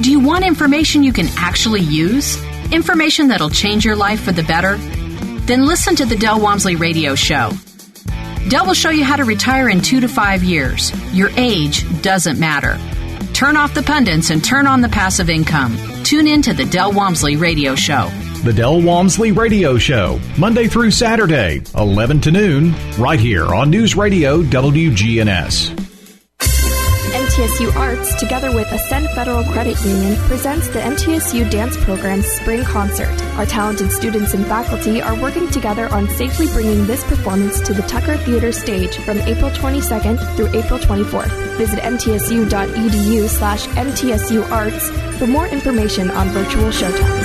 [0.00, 2.42] Do you want information you can actually use?
[2.72, 4.78] Information that'll change your life for the better?
[5.44, 7.50] Then listen to the Del Walmsley Radio Show.
[8.48, 10.92] Del will show you how to retire in two to five years.
[11.14, 12.78] Your age doesn't matter.
[13.32, 15.76] Turn off the pundits and turn on the passive income.
[16.04, 18.10] Tune in to the Del Walmsley Radio Show.
[18.44, 23.96] The Del Walmsley Radio Show, Monday through Saturday, 11 to noon, right here on News
[23.96, 25.83] Radio WGNS.
[27.34, 33.10] MTSU Arts, together with Ascend Federal Credit Union, presents the MTSU Dance Program's Spring Concert.
[33.34, 37.82] Our talented students and faculty are working together on safely bringing this performance to the
[37.82, 41.32] Tucker Theater stage from April 22nd through April 24th.
[41.56, 47.24] Visit mtsu.edu slash mtsu arts for more information on virtual showtimes.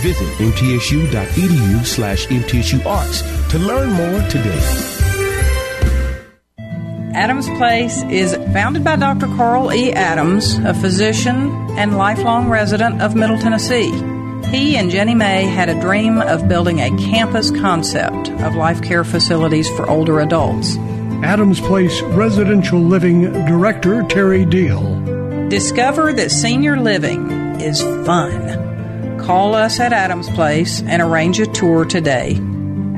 [0.00, 4.91] Visit mtsu.edu slash mtsu arts to learn more today.
[7.14, 9.26] Adams Place is founded by Dr.
[9.36, 9.92] Carl E.
[9.92, 13.90] Adams, a physician and lifelong resident of Middle Tennessee.
[14.48, 19.04] He and Jenny May had a dream of building a campus concept of life care
[19.04, 20.76] facilities for older adults.
[21.22, 24.80] Adams Place Residential Living Director Terry Deal.
[25.50, 29.18] Discover that senior living is fun.
[29.18, 32.40] Call us at Adams Place and arrange a tour today.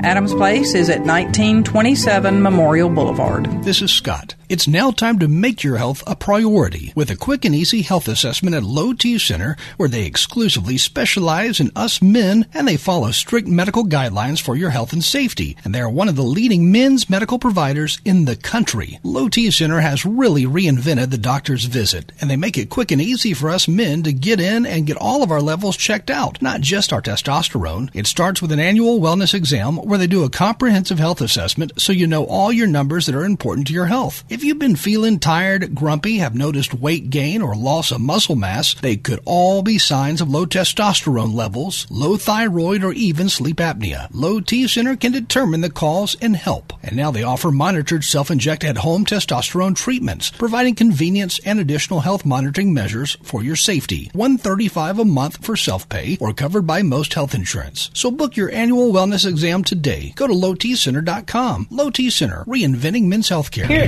[0.05, 3.45] Adams Place is at 1927 Memorial Boulevard.
[3.63, 4.35] This is Scott.
[4.47, 8.07] It's now time to make your health a priority with a quick and easy health
[8.07, 13.09] assessment at Low T Center, where they exclusively specialize in us men and they follow
[13.09, 15.57] strict medical guidelines for your health and safety.
[15.63, 18.99] And they are one of the leading men's medical providers in the country.
[19.01, 23.01] Low T Center has really reinvented the doctor's visit, and they make it quick and
[23.01, 26.39] easy for us men to get in and get all of our levels checked out,
[26.39, 27.89] not just our testosterone.
[27.95, 31.91] It starts with an annual wellness exam where they do a comprehensive health assessment so
[31.91, 34.23] you know all your numbers that are important to your health.
[34.35, 38.73] If you've been feeling tired, grumpy, have noticed weight gain or loss of muscle mass,
[38.73, 44.09] they could all be signs of low testosterone levels, low thyroid, or even sleep apnea.
[44.11, 46.73] Low T Center can determine the cause and help.
[46.83, 52.25] And now they offer monitored self-inject at home testosterone treatments, providing convenience and additional health
[52.25, 54.09] monitoring measures for your safety.
[54.11, 57.89] 135 a month for self-pay or covered by most health insurance.
[57.93, 60.11] So book your annual wellness exam today.
[60.17, 61.67] Go to lowtcenter.com.
[61.69, 63.67] Low T Center, reinventing men's healthcare.
[63.67, 63.87] Here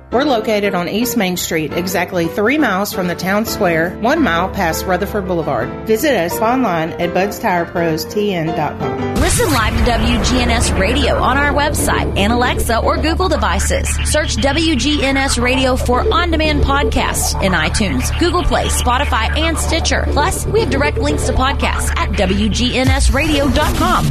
[0.11, 4.49] We're located on East Main Street, exactly three miles from the town square, one mile
[4.49, 5.87] past Rutherford Boulevard.
[5.87, 9.15] Visit us online at budstirepros.tn.com.
[9.15, 13.87] Listen live to WGNS Radio on our website and Alexa or Google devices.
[14.11, 20.05] Search WGNS Radio for on-demand podcasts in iTunes, Google Play, Spotify, and Stitcher.
[20.11, 24.05] Plus, we have direct links to podcasts at WGNSradio.com.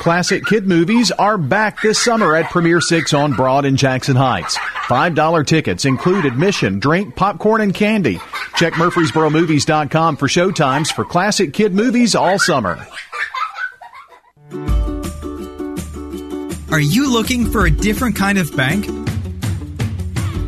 [0.00, 4.58] Classic kid movies are back this summer at Premiere 6 on Broad in Jackson Heights.
[4.90, 8.18] $5 tickets include admission, drink, popcorn, and candy.
[8.56, 12.84] Check MurfreesboroMovies.com for showtimes for classic kid movies all summer.
[16.72, 18.88] Are you looking for a different kind of bank?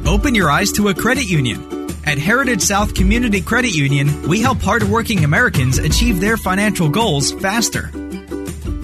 [0.08, 1.88] Open your eyes to a credit union.
[2.04, 7.90] At Heritage South Community Credit Union, we help hardworking Americans achieve their financial goals faster.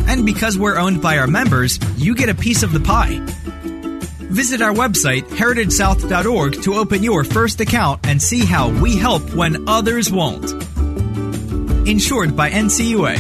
[0.07, 3.21] And because we're owned by our members, you get a piece of the pie.
[4.31, 9.69] Visit our website, heritagesouth.org, to open your first account and see how we help when
[9.69, 10.53] others won't.
[11.89, 13.17] Insured by NCUA.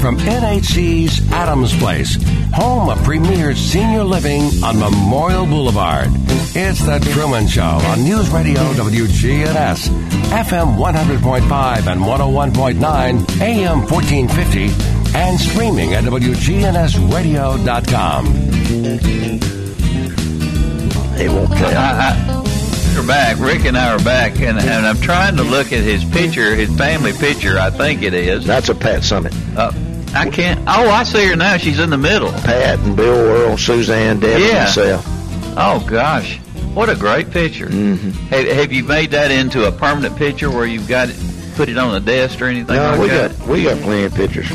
[0.00, 2.16] From NHC's Adams Place,
[2.52, 6.08] home of premier senior living on Memorial Boulevard.
[6.56, 9.88] It's The Truman Show on News Radio WGNS,
[10.30, 18.26] FM 100.5 and 101.9, AM 1450, and streaming at WGNSradio.com.
[21.20, 21.76] It won't tell.
[21.76, 23.38] I, I, we're back.
[23.38, 26.74] Rick and I are back, and, and I'm trying to look at his picture, his
[26.76, 27.58] family picture.
[27.58, 28.46] I think it is.
[28.46, 29.34] That's a Pat Summitt.
[29.56, 29.70] Uh,
[30.16, 30.58] I can't.
[30.66, 31.56] Oh, I see her now.
[31.58, 32.32] She's in the middle.
[32.32, 34.46] Pat and Bill Earl, Suzanne, Deb, Yeah.
[34.46, 35.04] and myself.
[35.56, 36.38] Oh gosh,
[36.74, 37.66] what a great picture!
[37.66, 38.10] Mm-hmm.
[38.28, 41.16] Have, have you made that into a permanent picture where you've got it,
[41.56, 43.36] put it on the desk or anything No, like we that?
[43.38, 44.48] got we got plenty of pictures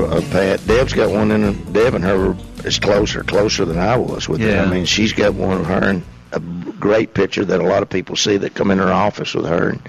[0.00, 0.66] of Pat.
[0.66, 1.42] Deb's got one in.
[1.42, 4.48] her- Deb and her is closer, closer than I was with her.
[4.48, 4.62] Yeah.
[4.62, 7.90] I mean, she's got one of her and a great picture that a lot of
[7.90, 9.82] people see that come in her office with her and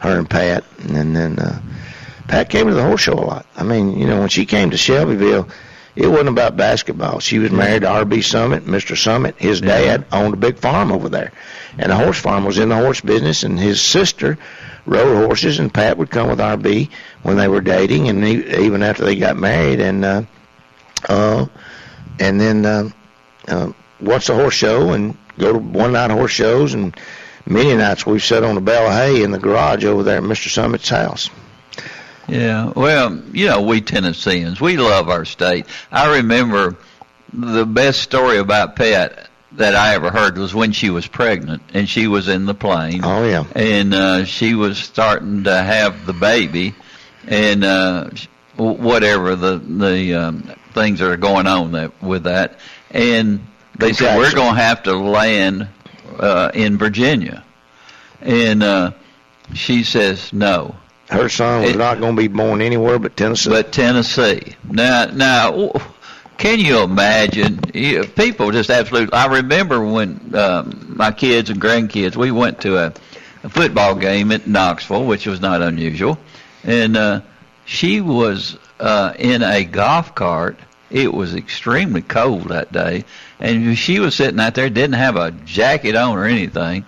[0.00, 0.64] her and Pat.
[0.88, 1.60] And then uh,
[2.28, 3.46] Pat came to the horse show a lot.
[3.56, 5.48] I mean, you know, when she came to Shelbyville,
[5.96, 7.18] it wasn't about basketball.
[7.20, 8.18] She was married to R.B.
[8.18, 8.94] Summitt, Mr.
[8.96, 9.36] Summitt.
[9.36, 11.32] His dad owned a big farm over there,
[11.76, 13.42] and the horse farm was in the horse business.
[13.42, 14.38] And his sister
[14.88, 16.90] rode horses, and Pat would come with R.B.
[17.22, 19.80] when they were dating, and he, even after they got married.
[19.80, 20.22] And uh,
[21.08, 21.46] uh,
[22.18, 22.90] and then uh,
[23.46, 26.96] uh, watch the horse show and go to one night horse shows and
[27.46, 30.22] many nights we've sat on a bale of hay in the garage over there at
[30.22, 30.48] Mr.
[30.48, 31.30] Summitt's house.
[32.26, 35.64] Yeah, well, you know, we Tennesseans, we love our state.
[35.90, 36.76] I remember
[37.32, 41.88] the best story about Pat that I ever heard was when she was pregnant and
[41.88, 43.00] she was in the plane.
[43.02, 43.44] Oh yeah.
[43.54, 46.74] And uh she was starting to have the baby
[47.26, 48.10] and uh
[48.56, 52.58] whatever the the um things that are going on that with that
[52.90, 53.40] and
[53.78, 55.68] they said we're going to have to land
[56.18, 57.42] uh in Virginia.
[58.20, 58.90] And uh
[59.54, 60.76] she says no.
[61.08, 63.48] Her son was It- not going to be born anywhere but Tennessee.
[63.48, 64.56] But Tennessee.
[64.64, 65.72] Now, now,
[66.38, 67.60] can you imagine?
[67.74, 69.12] You, people just absolutely.
[69.12, 72.94] I remember when um, my kids and grandkids, we went to a,
[73.42, 76.18] a football game at Knoxville, which was not unusual,
[76.64, 77.20] and uh,
[77.66, 80.58] she was uh, in a golf cart.
[80.90, 83.04] It was extremely cold that day,
[83.38, 86.86] and she was sitting out there, didn't have a jacket on or anything.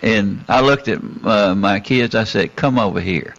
[0.00, 2.14] And I looked at uh, my kids.
[2.14, 3.34] I said, "Come over here."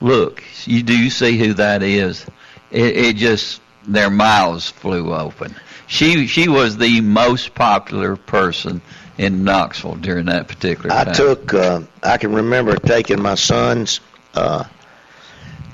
[0.00, 2.26] look, you do see who that is.
[2.70, 5.54] It, it just their mouths flew open.
[5.86, 8.80] She she was the most popular person
[9.18, 11.14] in Knoxville during that particular I time.
[11.14, 11.52] took.
[11.54, 14.00] Uh, I can remember taking my sons
[14.34, 14.64] uh,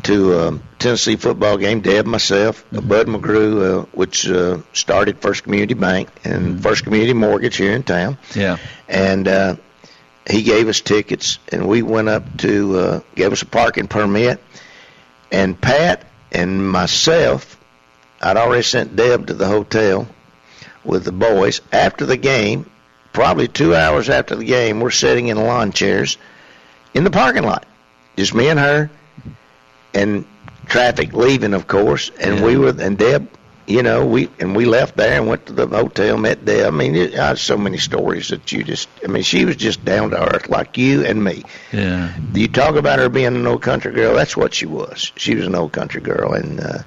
[0.05, 1.81] to a Tennessee football game.
[1.81, 2.89] Deb, myself, Mm-hmm.
[2.89, 6.59] Bud McGrew, uh, which uh, started First Community Bank and Mm-hmm.
[6.61, 8.19] First Community Mortgage here in town.
[8.35, 8.57] yeah,
[8.89, 9.57] and uh,
[10.29, 14.43] he gave us tickets, and we went up to uh, gave us a parking permit,
[15.31, 17.59] and Pat and myself,
[18.21, 20.09] I'd already sent Deb to the hotel
[20.85, 22.71] with the boys after the game.
[23.13, 26.19] Probably two hours after the game, we're sitting in lawn chairs
[26.93, 27.65] in the parking lot,
[28.17, 28.91] just me and her,
[29.95, 30.27] and
[30.67, 33.29] traffic leaving, of course, and we were and Deb
[33.67, 36.67] you know, we and we left there and went to the hotel, met Deb.
[36.67, 38.89] I mean, it, I have so many stories that you just.
[39.05, 41.43] I mean, she was just down to earth like you and me.
[41.73, 42.17] yeah.
[42.33, 44.15] You talk about her being an old country girl.
[44.15, 45.13] That's what she was.
[45.17, 46.79] She was an old country girl, and uh,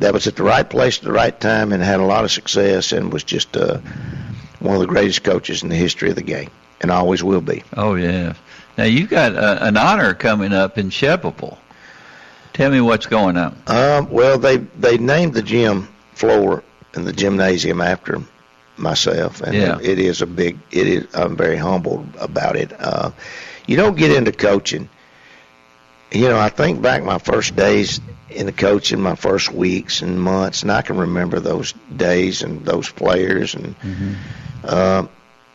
[0.00, 2.30] that was at the right place at the right time, and had a lot of
[2.30, 3.78] success, and was just uh,
[4.58, 7.62] one of the greatest coaches in the history of the game, and always will be.
[7.76, 8.34] Oh yeah.
[8.76, 11.58] Now you've got uh, an honor coming up in Shelbyville.
[12.52, 13.56] Tell me what's going on.
[13.66, 16.62] Um, well, they they named the gym floor
[16.94, 18.20] in the gymnasium after
[18.76, 19.78] myself, and Yeah.
[19.80, 20.58] it is a big.
[20.70, 21.14] It is.
[21.14, 22.72] I'm very humbled about it.
[22.78, 23.10] Uh,
[23.66, 24.88] you don't get into coaching.
[26.10, 28.00] You know, I think back my first days
[28.30, 32.64] in the coaching, my first weeks and months, and I can remember those days and
[32.64, 33.74] those players, and
[34.64, 35.06] uh,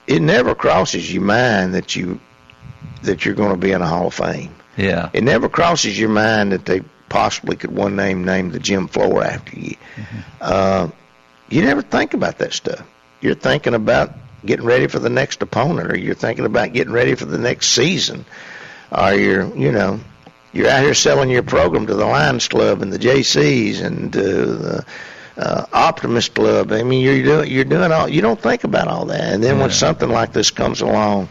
[0.07, 2.19] it never crosses your mind that you
[3.03, 4.55] that you're going to be in a Hall of Fame.
[4.77, 5.09] Yeah.
[5.13, 9.23] It never crosses your mind that they possibly could one name name the gym floor
[9.23, 9.75] after you.
[10.41, 10.89] Uh,
[11.49, 12.85] you never think about that stuff.
[13.21, 14.13] You're thinking about
[14.45, 17.69] getting ready for the next opponent, or you're thinking about getting ready for the next
[17.69, 18.25] season,
[18.91, 19.99] or you're, you know,
[20.55, 24.21] you're out here selling your program to the Lions Club and the JCs and uh,
[24.21, 24.85] the
[25.37, 26.71] uh, optimist club.
[26.71, 29.59] I mean, you're doing you're doing all you don't think about all that, and then
[29.59, 31.27] when something like this comes along,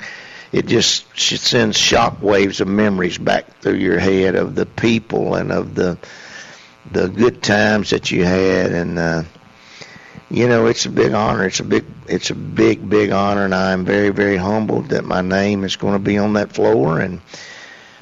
[0.53, 5.37] it just it sends shock waves of memories back through your head of the people
[5.37, 5.97] and of the
[6.93, 9.23] the good times that you had, and uh,
[10.31, 11.47] you know it's a big honor.
[11.47, 15.23] It's a big it's a big big honor, and I'm very very humbled that my
[15.23, 17.01] name is going to be on that floor.
[17.01, 17.23] And uh,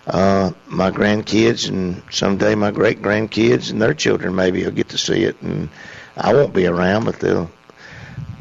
[0.07, 5.24] my grandkids and someday my great grandkids and their children maybe will get to see
[5.24, 5.40] it.
[5.42, 5.68] And
[6.16, 7.50] I won't be around but they'll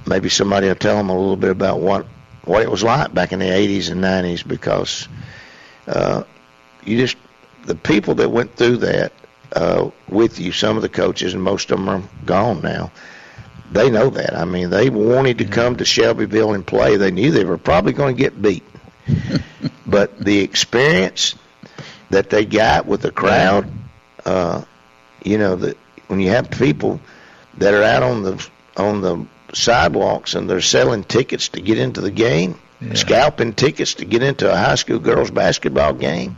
[0.05, 2.05] maybe somebody will tell them a little bit about what
[2.45, 5.07] what it was like back in the 80s and 90s because
[5.87, 6.23] uh,
[6.83, 7.17] you just
[7.65, 9.13] the people that went through that
[9.53, 12.91] uh, with you some of the coaches and most of them are gone now.
[13.71, 14.35] They know that.
[14.35, 16.97] I mean they wanted to come to Shelbyville and play.
[16.97, 18.63] They knew they were probably going to get beat.
[19.85, 21.35] But the experience
[22.11, 23.69] that they got with the crowd.
[24.25, 24.63] Uh,
[25.23, 26.99] you know that when you have people
[27.57, 32.01] that are out on the on the sidewalks and they're selling tickets to get into
[32.01, 32.93] the game, yeah.
[32.93, 36.37] scalping tickets to get into a high school girls basketball game.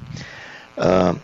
[0.77, 1.21] Um,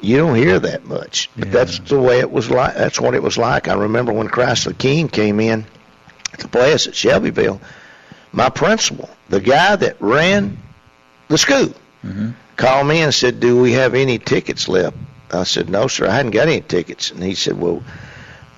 [0.00, 1.52] you don't hear that much, but yeah.
[1.52, 2.74] that's the way it was like.
[2.74, 3.68] That's what it was like.
[3.68, 5.66] I remember when Chrysler King came in
[6.38, 7.60] to play us at Shelbyville.
[8.32, 10.58] My principal, the guy that ran
[11.28, 11.72] the school,
[12.04, 14.96] mm-hmm called me and said, "Do we have any tickets left?"
[15.32, 16.06] I said, "No, sir.
[16.06, 17.82] I hadn't got any tickets." And he said, "Well,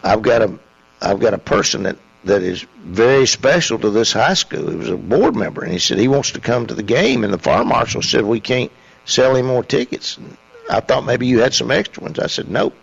[0.03, 0.59] I've got a
[1.01, 4.70] I've got a person that that is very special to this high school.
[4.70, 7.24] He was a board member, and he said he wants to come to the game.
[7.24, 8.72] And the fire marshal said we can't
[9.05, 10.16] sell any more tickets.
[10.16, 10.36] And
[10.68, 12.18] I thought maybe you had some extra ones.
[12.18, 12.74] I said, nope,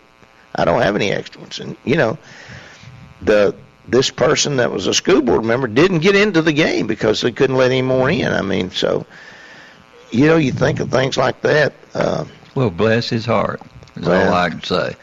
[0.55, 1.59] I don't have any extra ones.
[1.59, 2.17] And you know,
[3.21, 3.55] the
[3.87, 7.31] this person that was a school board member didn't get into the game because they
[7.31, 8.31] couldn't let any more in.
[8.31, 9.05] I mean, so
[10.11, 11.73] you know, you think of things like that.
[11.93, 12.25] Uh,
[12.55, 13.61] well, bless his heart.
[13.95, 14.95] Is well, all I can say.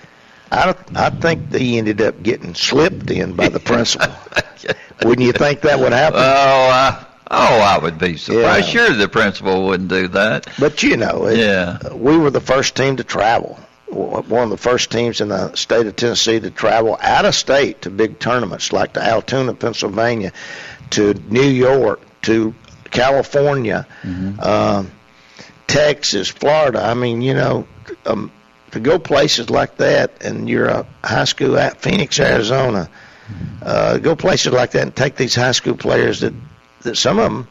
[0.51, 4.13] I I think he ended up getting slipped in by the principal.
[5.03, 6.21] Wouldn't you think that would happen?
[6.21, 8.67] Oh, I, oh, I would be surprised.
[8.67, 8.87] Yeah.
[8.87, 10.47] Sure, the principal wouldn't do that.
[10.59, 13.59] But you know, it, yeah, we were the first team to travel.
[13.89, 17.83] One of the first teams in the state of Tennessee to travel out of state
[17.83, 20.33] to big tournaments like to Altoona, Pennsylvania,
[20.91, 22.55] to New York, to
[22.93, 23.87] California.
[24.03, 24.39] Mm-hmm.
[24.39, 24.85] Uh,
[25.67, 26.85] Texas, Florida.
[26.85, 27.67] I mean, you know,
[28.07, 28.31] um,
[28.73, 32.89] to go places like that, and you're a high school at Phoenix, Arizona.
[33.63, 36.35] Uh, go places like that and take these high school players that
[36.83, 37.49] that some of them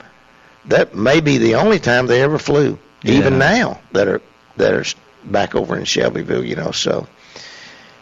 [0.66, 3.14] that may be the only time they ever flew, yeah.
[3.14, 4.22] even now that are
[4.58, 4.86] that are
[5.24, 6.46] back over in Shelbyville.
[6.46, 7.08] You know, so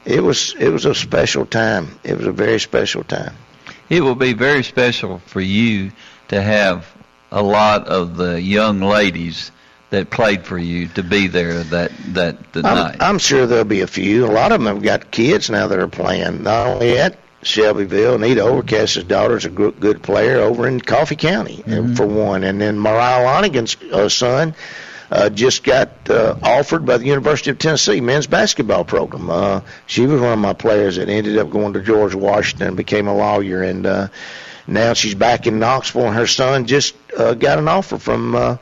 [0.06, 2.00] it was it was a special time.
[2.04, 3.36] It was a very special time.
[3.90, 5.92] It will be very special for you
[6.30, 6.86] to have
[7.32, 9.52] a lot of the young ladies
[9.90, 12.98] that played for you to be there that that the I'm, night?
[13.00, 14.26] I'm sure there'll be a few.
[14.26, 16.44] A lot of them have got kids now that are playing.
[16.44, 21.16] Not only at Shelbyville, Nita Overcast's daughter is a good, good player over in Coffee
[21.16, 21.94] County uh, mm-hmm.
[21.96, 24.54] for one, and then Mariah Lonigan's uh, son.
[25.12, 29.28] Uh, just got uh, offered by the University of Tennessee men's basketball program.
[29.32, 32.78] Uh, she was one of my players that ended up going to George Washington and
[32.78, 33.64] became a lawyer.
[33.64, 34.10] And uh,
[34.70, 38.58] now she's back in Knoxville, and her son just uh, got an offer from uh,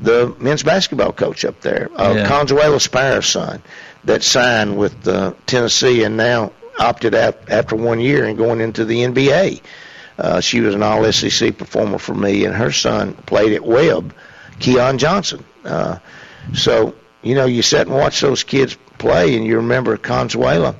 [0.00, 2.28] the men's basketball coach up there, uh, yeah.
[2.28, 3.62] Consuelo Spare's son,
[4.04, 8.84] that signed with uh, Tennessee and now opted out after one year and going into
[8.84, 9.62] the NBA.
[10.18, 14.14] Uh, she was an All SEC performer for me, and her son played at Webb,
[14.58, 15.44] Keon Johnson.
[15.64, 15.98] Uh,
[16.54, 20.74] so you know, you sit and watch those kids play, and you remember Consuelo,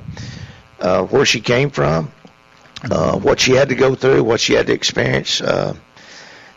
[0.81, 2.11] uh, where she came from
[2.91, 5.75] uh, what she had to go through, what she had to experience, uh,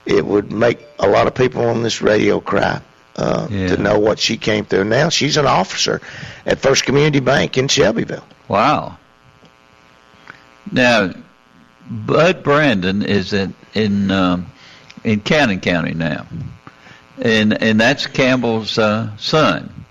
[0.06, 2.82] it would make a lot of people on this radio cry
[3.16, 3.68] uh, yeah.
[3.68, 4.84] to know what she came through.
[4.86, 6.02] Now she's an officer
[6.46, 8.26] at First Community Bank in Shelbyville.
[8.48, 8.98] Wow.
[10.72, 11.14] Now,
[11.90, 14.48] Bud Brandon is in in um,
[15.04, 16.26] in Cannon County now,
[17.22, 19.86] and and that's Campbell's uh, son.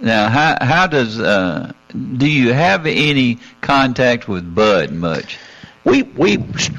[0.00, 5.38] Now, how how does uh, do you have any contact with Bud much?
[5.84, 6.38] We we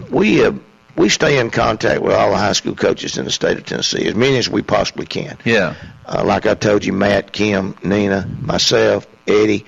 [0.09, 0.53] we uh,
[0.95, 4.05] we stay in contact with all the high school coaches in the state of Tennessee
[4.07, 5.38] as many as we possibly can.
[5.43, 5.76] Yeah.
[6.05, 9.66] Uh, like I told you, Matt, Kim, Nina, myself, Eddie,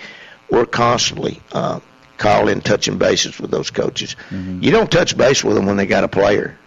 [0.50, 1.80] we're constantly uh,
[2.18, 4.16] calling, touching bases with those coaches.
[4.30, 4.64] Mm-hmm.
[4.64, 6.58] You don't touch base with them when they got a player.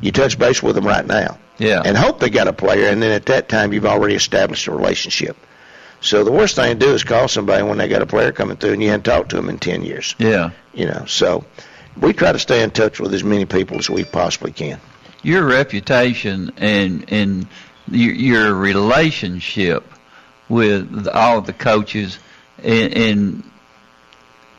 [0.00, 1.38] You touch base with them right now.
[1.58, 1.82] Yeah.
[1.84, 4.72] And hope they got a player, and then at that time you've already established a
[4.72, 5.36] relationship.
[6.00, 8.56] So the worst thing to do is call somebody when they got a player coming
[8.56, 10.14] through and you hadn't talked to them in ten years.
[10.18, 10.50] Yeah.
[10.72, 11.44] You know, so
[12.00, 14.80] we try to stay in touch with as many people as we possibly can.
[15.22, 17.48] Your reputation and and
[17.90, 19.84] your, your relationship
[20.48, 22.18] with all the coaches
[22.62, 23.50] and, and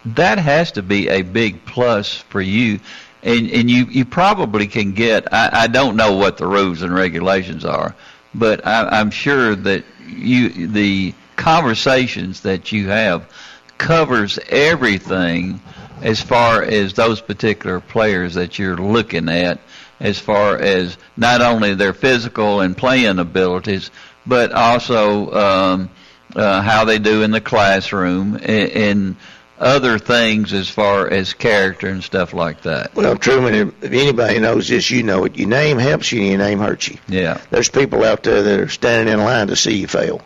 [0.06, 2.80] that has to be a big plus for you.
[3.22, 5.34] And and you you probably can get.
[5.34, 7.94] I, I don't know what the rules and regulations are,
[8.34, 13.32] but I, I'm sure that you the conversations that you have
[13.78, 15.62] covers everything
[16.02, 19.60] as far as those particular players that you're looking at
[20.02, 23.90] as far as not only their physical and playing abilities,
[24.26, 25.90] but also um,
[26.36, 29.16] uh, how they do in the classroom and, and
[29.58, 32.94] other things as far as character and stuff like that.
[32.96, 35.38] Well, Truman, if if anybody knows this, you know it.
[35.38, 36.98] Your name helps you, and your name hurts you.
[37.08, 37.42] Yeah.
[37.50, 40.22] There's people out there that are standing in line to see you fail.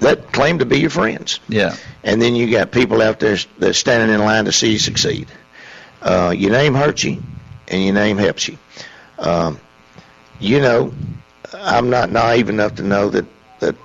[0.00, 1.40] That claim to be your friends.
[1.48, 1.76] Yeah.
[2.04, 5.28] And then you got people out there that's standing in line to see you succeed.
[6.00, 7.22] Uh, your name hurts you,
[7.66, 8.56] and your name helps you.
[9.18, 9.58] Um,
[10.38, 10.92] you know,
[11.52, 13.26] I'm not naive enough to know that
[13.60, 13.76] that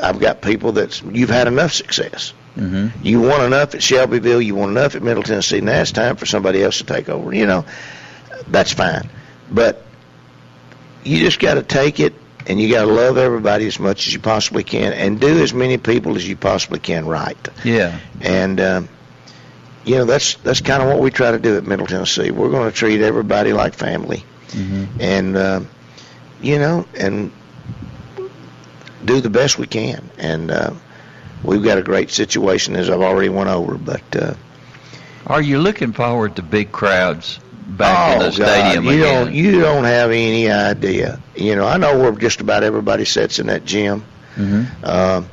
[0.00, 2.34] I've got people that's you've had enough success.
[2.56, 3.04] Mm-hmm.
[3.06, 5.60] You won enough at Shelbyville, you won enough at Middle Tennessee.
[5.60, 7.32] Now it's time for somebody else to take over.
[7.32, 7.64] You know,
[8.48, 9.08] that's fine,
[9.50, 9.84] but
[11.04, 12.14] you just got to take it,
[12.48, 15.52] and you got to love everybody as much as you possibly can, and do as
[15.54, 17.36] many people as you possibly can right.
[17.64, 17.98] Yeah.
[18.20, 18.88] And um,
[19.84, 22.30] you know that's that's kind of what we try to do at Middle Tennessee.
[22.30, 25.00] We're going to treat everybody like family, Mm-hmm.
[25.00, 25.60] and uh,
[26.40, 27.30] you know, and
[29.04, 30.08] do the best we can.
[30.18, 30.70] And uh,
[31.44, 33.76] we've got a great situation, as I've already went over.
[33.76, 34.34] But uh,
[35.26, 39.24] Are you looking forward to big crowds back in oh the stadium God, you again?
[39.24, 41.20] don't you don't have any idea.
[41.36, 44.04] You know, I know where just about everybody sits in that gym.
[44.34, 45.28] hmm Um,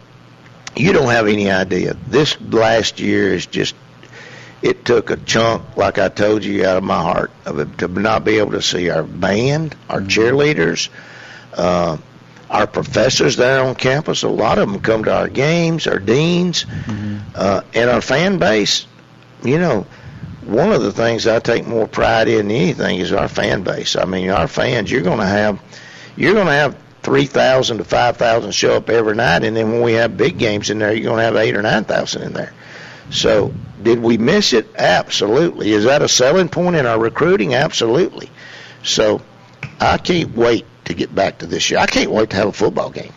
[0.75, 1.95] you don't have any idea.
[2.07, 3.75] This last year is just.
[4.61, 7.87] It took a chunk, like I told you, out of my heart of it, to
[7.87, 10.89] not be able to see our band, our cheerleaders,
[11.53, 11.97] uh,
[12.49, 14.23] our professors there on campus.
[14.23, 16.65] A lot of them come to our games, our deans,
[17.35, 18.87] uh, and our fan base.
[19.43, 19.85] You know,
[20.45, 23.95] one of the things I take more pride in than anything is our fan base.
[23.95, 24.91] I mean, our fans.
[24.91, 25.59] You're going to have,
[26.15, 29.71] you're going to have three thousand to five thousand show up every night, and then
[29.71, 32.23] when we have big games in there, you're going to have eight or nine thousand
[32.23, 32.53] in there.
[33.11, 34.67] So, did we miss it?
[34.75, 35.71] Absolutely.
[35.71, 37.53] Is that a selling point in our recruiting?
[37.53, 38.29] Absolutely.
[38.83, 39.21] So,
[39.79, 41.79] I can't wait to get back to this year.
[41.79, 43.13] I can't wait to have a football game.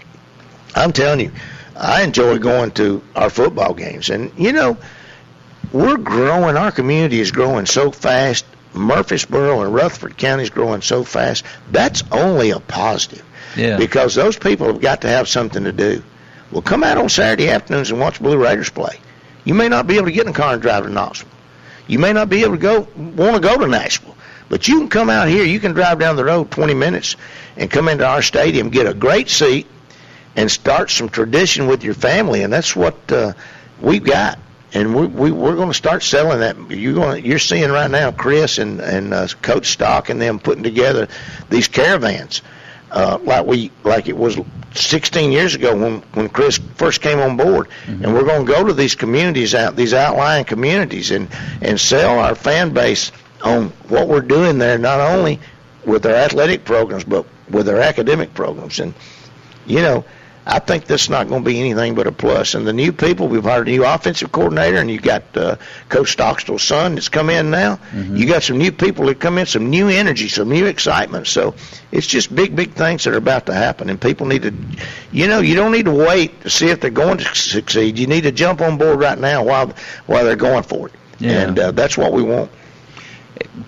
[0.74, 1.32] I'm telling you,
[1.76, 4.76] I enjoy going to our football games, and you know,
[5.72, 6.56] we're growing.
[6.56, 8.44] Our community is growing so fast.
[8.74, 11.44] Murfreesboro and Rutherford County is growing so fast.
[11.70, 13.24] That's only a positive
[13.56, 13.76] Yeah.
[13.76, 16.02] because those people have got to have something to do.
[16.52, 18.98] Well, come out on Saturday afternoons and watch Blue Raiders play.
[19.44, 21.28] You may not be able to get in a car and drive to Knoxville.
[21.86, 24.14] You may not be able to go want to go to Nashville,
[24.50, 25.44] but you can come out here.
[25.44, 27.16] You can drive down the road 20 minutes
[27.56, 29.66] and come into our stadium, get a great seat,
[30.36, 32.42] and start some tradition with your family.
[32.42, 33.32] And that's what uh,
[33.80, 34.38] we've got.
[34.74, 36.56] And we, we we're going to start selling that.
[36.70, 37.24] You're going.
[37.24, 41.08] You're seeing right now, Chris and and uh, Coach Stock and them putting together
[41.48, 42.42] these caravans,
[42.90, 44.38] uh, like we like it was
[44.74, 47.68] 16 years ago when when Chris first came on board.
[47.86, 51.28] And we're going to go to these communities out, these outlying communities, and
[51.62, 53.10] and sell our fan base
[53.42, 55.40] on what we're doing there, not only
[55.84, 58.80] with our athletic programs, but with our academic programs.
[58.80, 58.92] And
[59.66, 60.04] you know,
[60.50, 62.54] I think this is not going to be anything but a plus.
[62.54, 65.56] And the new people, we've hired a new offensive coordinator, and you got uh,
[65.90, 67.78] Coach Stockstill's son that's come in now.
[68.16, 71.26] You got some new people that come in, some new energy, some new excitement.
[71.26, 71.54] So
[71.92, 74.54] it's just big, big things that are about to happen, and people need to,
[75.12, 77.98] you know, you don't need to wait to see if they're going to succeed.
[77.98, 79.74] You need to jump on board right now while
[80.06, 80.94] while they're going for it.
[81.18, 81.42] Yeah.
[81.42, 82.50] And uh, that's what we want.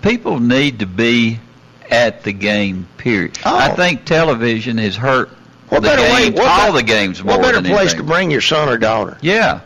[0.01, 1.39] People need to be
[1.91, 2.87] at the game.
[2.97, 3.37] Period.
[3.45, 5.29] I think television has hurt
[5.71, 6.25] What the better way?
[6.29, 7.97] games, What all the games more What better place anything.
[7.99, 9.17] to bring your son or daughter?
[9.21, 9.61] Yeah.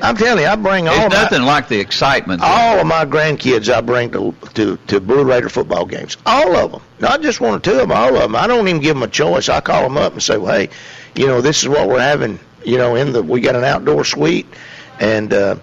[0.00, 2.42] I'm telling you, I bring all my, nothing like the excitement.
[2.42, 6.16] all of my grandkids I bring to to to Blue Raider football games.
[6.26, 7.92] All of them, not just one or two of them.
[7.92, 8.34] All of them.
[8.36, 9.48] I don't even give them a choice.
[9.48, 10.70] I call them up and say, well, "Hey,
[11.14, 12.38] you know, this is what we're having.
[12.64, 14.46] You know, in the we got an outdoor suite,
[14.98, 15.56] and uh,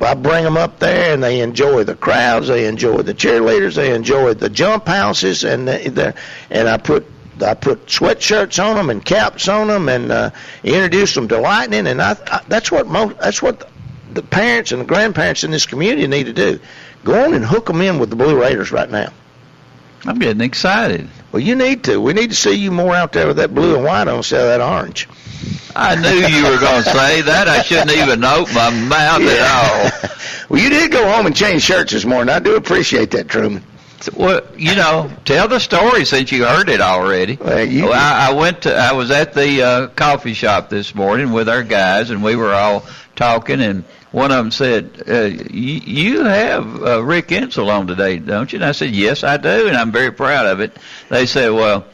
[0.00, 2.48] I bring them up there, and they enjoy the crowds.
[2.48, 3.76] They enjoy the cheerleaders.
[3.76, 6.14] They enjoy the jump houses, and the, the
[6.50, 7.06] and I put
[7.42, 10.30] I put sweatshirts on them and caps on them, and uh,
[10.64, 11.86] introduce them to lightning.
[11.86, 13.68] And I, I that's what most that's what
[14.12, 16.60] the, parents and the grandparents in this community need to do.
[17.04, 19.12] Go on and hook them in with the Blue Raiders right now.
[20.04, 21.08] I'm getting excited.
[21.32, 22.00] Well, you need to.
[22.00, 24.40] We need to see you more out there with that blue and white on instead
[24.40, 25.08] of that orange.
[25.74, 27.48] I knew you were going to say that.
[27.48, 30.10] I shouldn't even open my mouth at all.
[30.48, 32.32] Well, you did go home and change shirts this morning.
[32.32, 33.64] I do appreciate that, Truman.
[34.14, 37.32] Well, you know, tell the story since you heard it already.
[37.32, 38.74] you- Well, I, I went to.
[38.74, 42.52] I was at the uh, coffee shop this morning with our guys, and we were
[42.52, 42.84] all
[43.16, 43.60] talking.
[43.60, 48.52] And one of them said, uh, you, "You have uh, Rick Insell on today, don't
[48.52, 50.76] you?" And I said, "Yes, I do, and I'm very proud of it."
[51.08, 51.86] They said, "Well,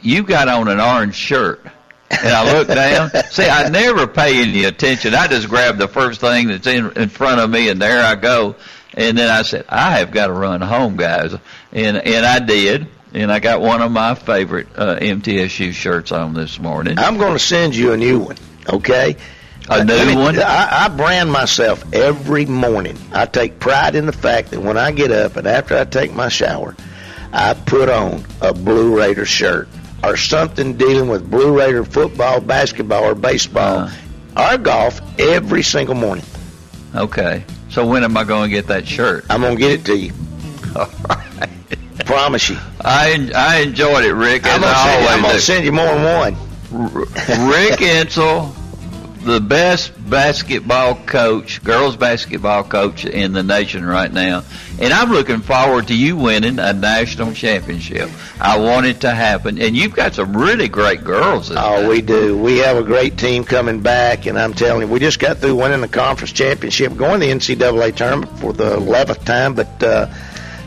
[0.00, 1.60] you got on an orange shirt."
[2.08, 3.10] And I looked down.
[3.30, 5.12] See, I never pay any attention.
[5.12, 8.14] I just grab the first thing that's in in front of me, and there I
[8.14, 8.54] go.
[8.96, 11.34] And then I said, "I have got to run home, guys,"
[11.72, 12.86] and and I did.
[13.14, 16.98] And I got one of my favorite uh, MTSU shirts on this morning.
[16.98, 18.36] I'm going to send you a new one,
[18.68, 19.16] okay?
[19.70, 20.38] A new Let me- one?
[20.38, 22.98] I, I brand myself every morning.
[23.12, 26.12] I take pride in the fact that when I get up and after I take
[26.12, 26.76] my shower,
[27.32, 29.68] I put on a Blue Raider shirt
[30.04, 33.88] or something dealing with Blue Raider football, basketball, or baseball,
[34.36, 34.52] Uh.
[34.52, 36.24] or golf every single morning.
[36.94, 37.44] Okay.
[37.76, 39.26] So when am I going to get that shirt?
[39.28, 40.10] I'm going to get it to you.
[40.76, 42.06] All right.
[42.06, 42.56] Promise you.
[42.80, 44.46] I I enjoyed it, Rick.
[44.46, 47.50] I'm going to send, you- I'm gonna send you more than one.
[47.50, 48.54] Rick Insell,
[49.26, 54.42] the best basketball coach, girls basketball coach in the nation right now.
[54.78, 58.10] And I'm looking forward to you winning a national championship.
[58.38, 59.58] I want it to happen.
[59.60, 61.50] And you've got some really great girls.
[61.54, 62.36] Oh, we do.
[62.36, 65.54] We have a great team coming back, and I'm telling you, we just got through
[65.56, 69.54] winning the conference championship, going to the NCAA tournament for the 11th time.
[69.54, 70.12] But uh,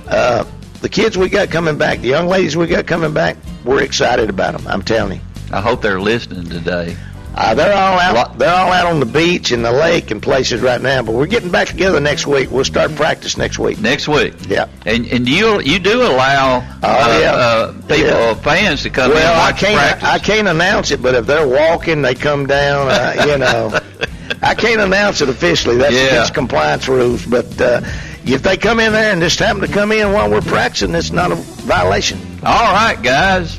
[0.08, 0.44] uh,
[0.82, 4.30] the kids we got coming back, the young ladies we got coming back, we're excited
[4.30, 4.68] about them.
[4.68, 5.26] I'm telling you.
[5.52, 6.96] I hope they're listening today.
[7.42, 8.38] Uh, they're all out.
[8.38, 11.02] They're all out on the beach and the lake and places right now.
[11.04, 12.52] But we're getting back together next week.
[12.52, 13.80] We'll start practice next week.
[13.80, 14.34] Next week.
[14.48, 14.68] Yeah.
[14.86, 17.32] And and you you do allow uh, yeah.
[17.34, 18.14] uh, people Yeah.
[18.32, 19.78] uh, fans to come in and Well, I can't.
[19.78, 20.10] practice.
[20.10, 22.90] I can't announce it, but if they're walking, they come down.
[22.90, 23.80] Uh, you know,
[24.42, 25.78] I can't announce it officially.
[25.78, 26.08] That's Yeah.
[26.08, 27.26] against compliance rules.
[27.26, 27.82] But uh,
[28.26, 31.12] if they come in there and just happen to come in while we're practicing, it's
[31.12, 32.20] not a violation.
[32.44, 33.58] All right, guys.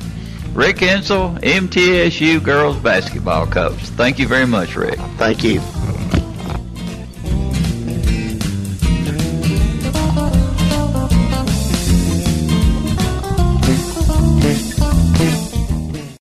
[0.53, 3.79] Rick Insell, MTSU girls basketball coach.
[3.79, 4.99] Thank you very much, Rick.
[5.17, 5.61] Thank you.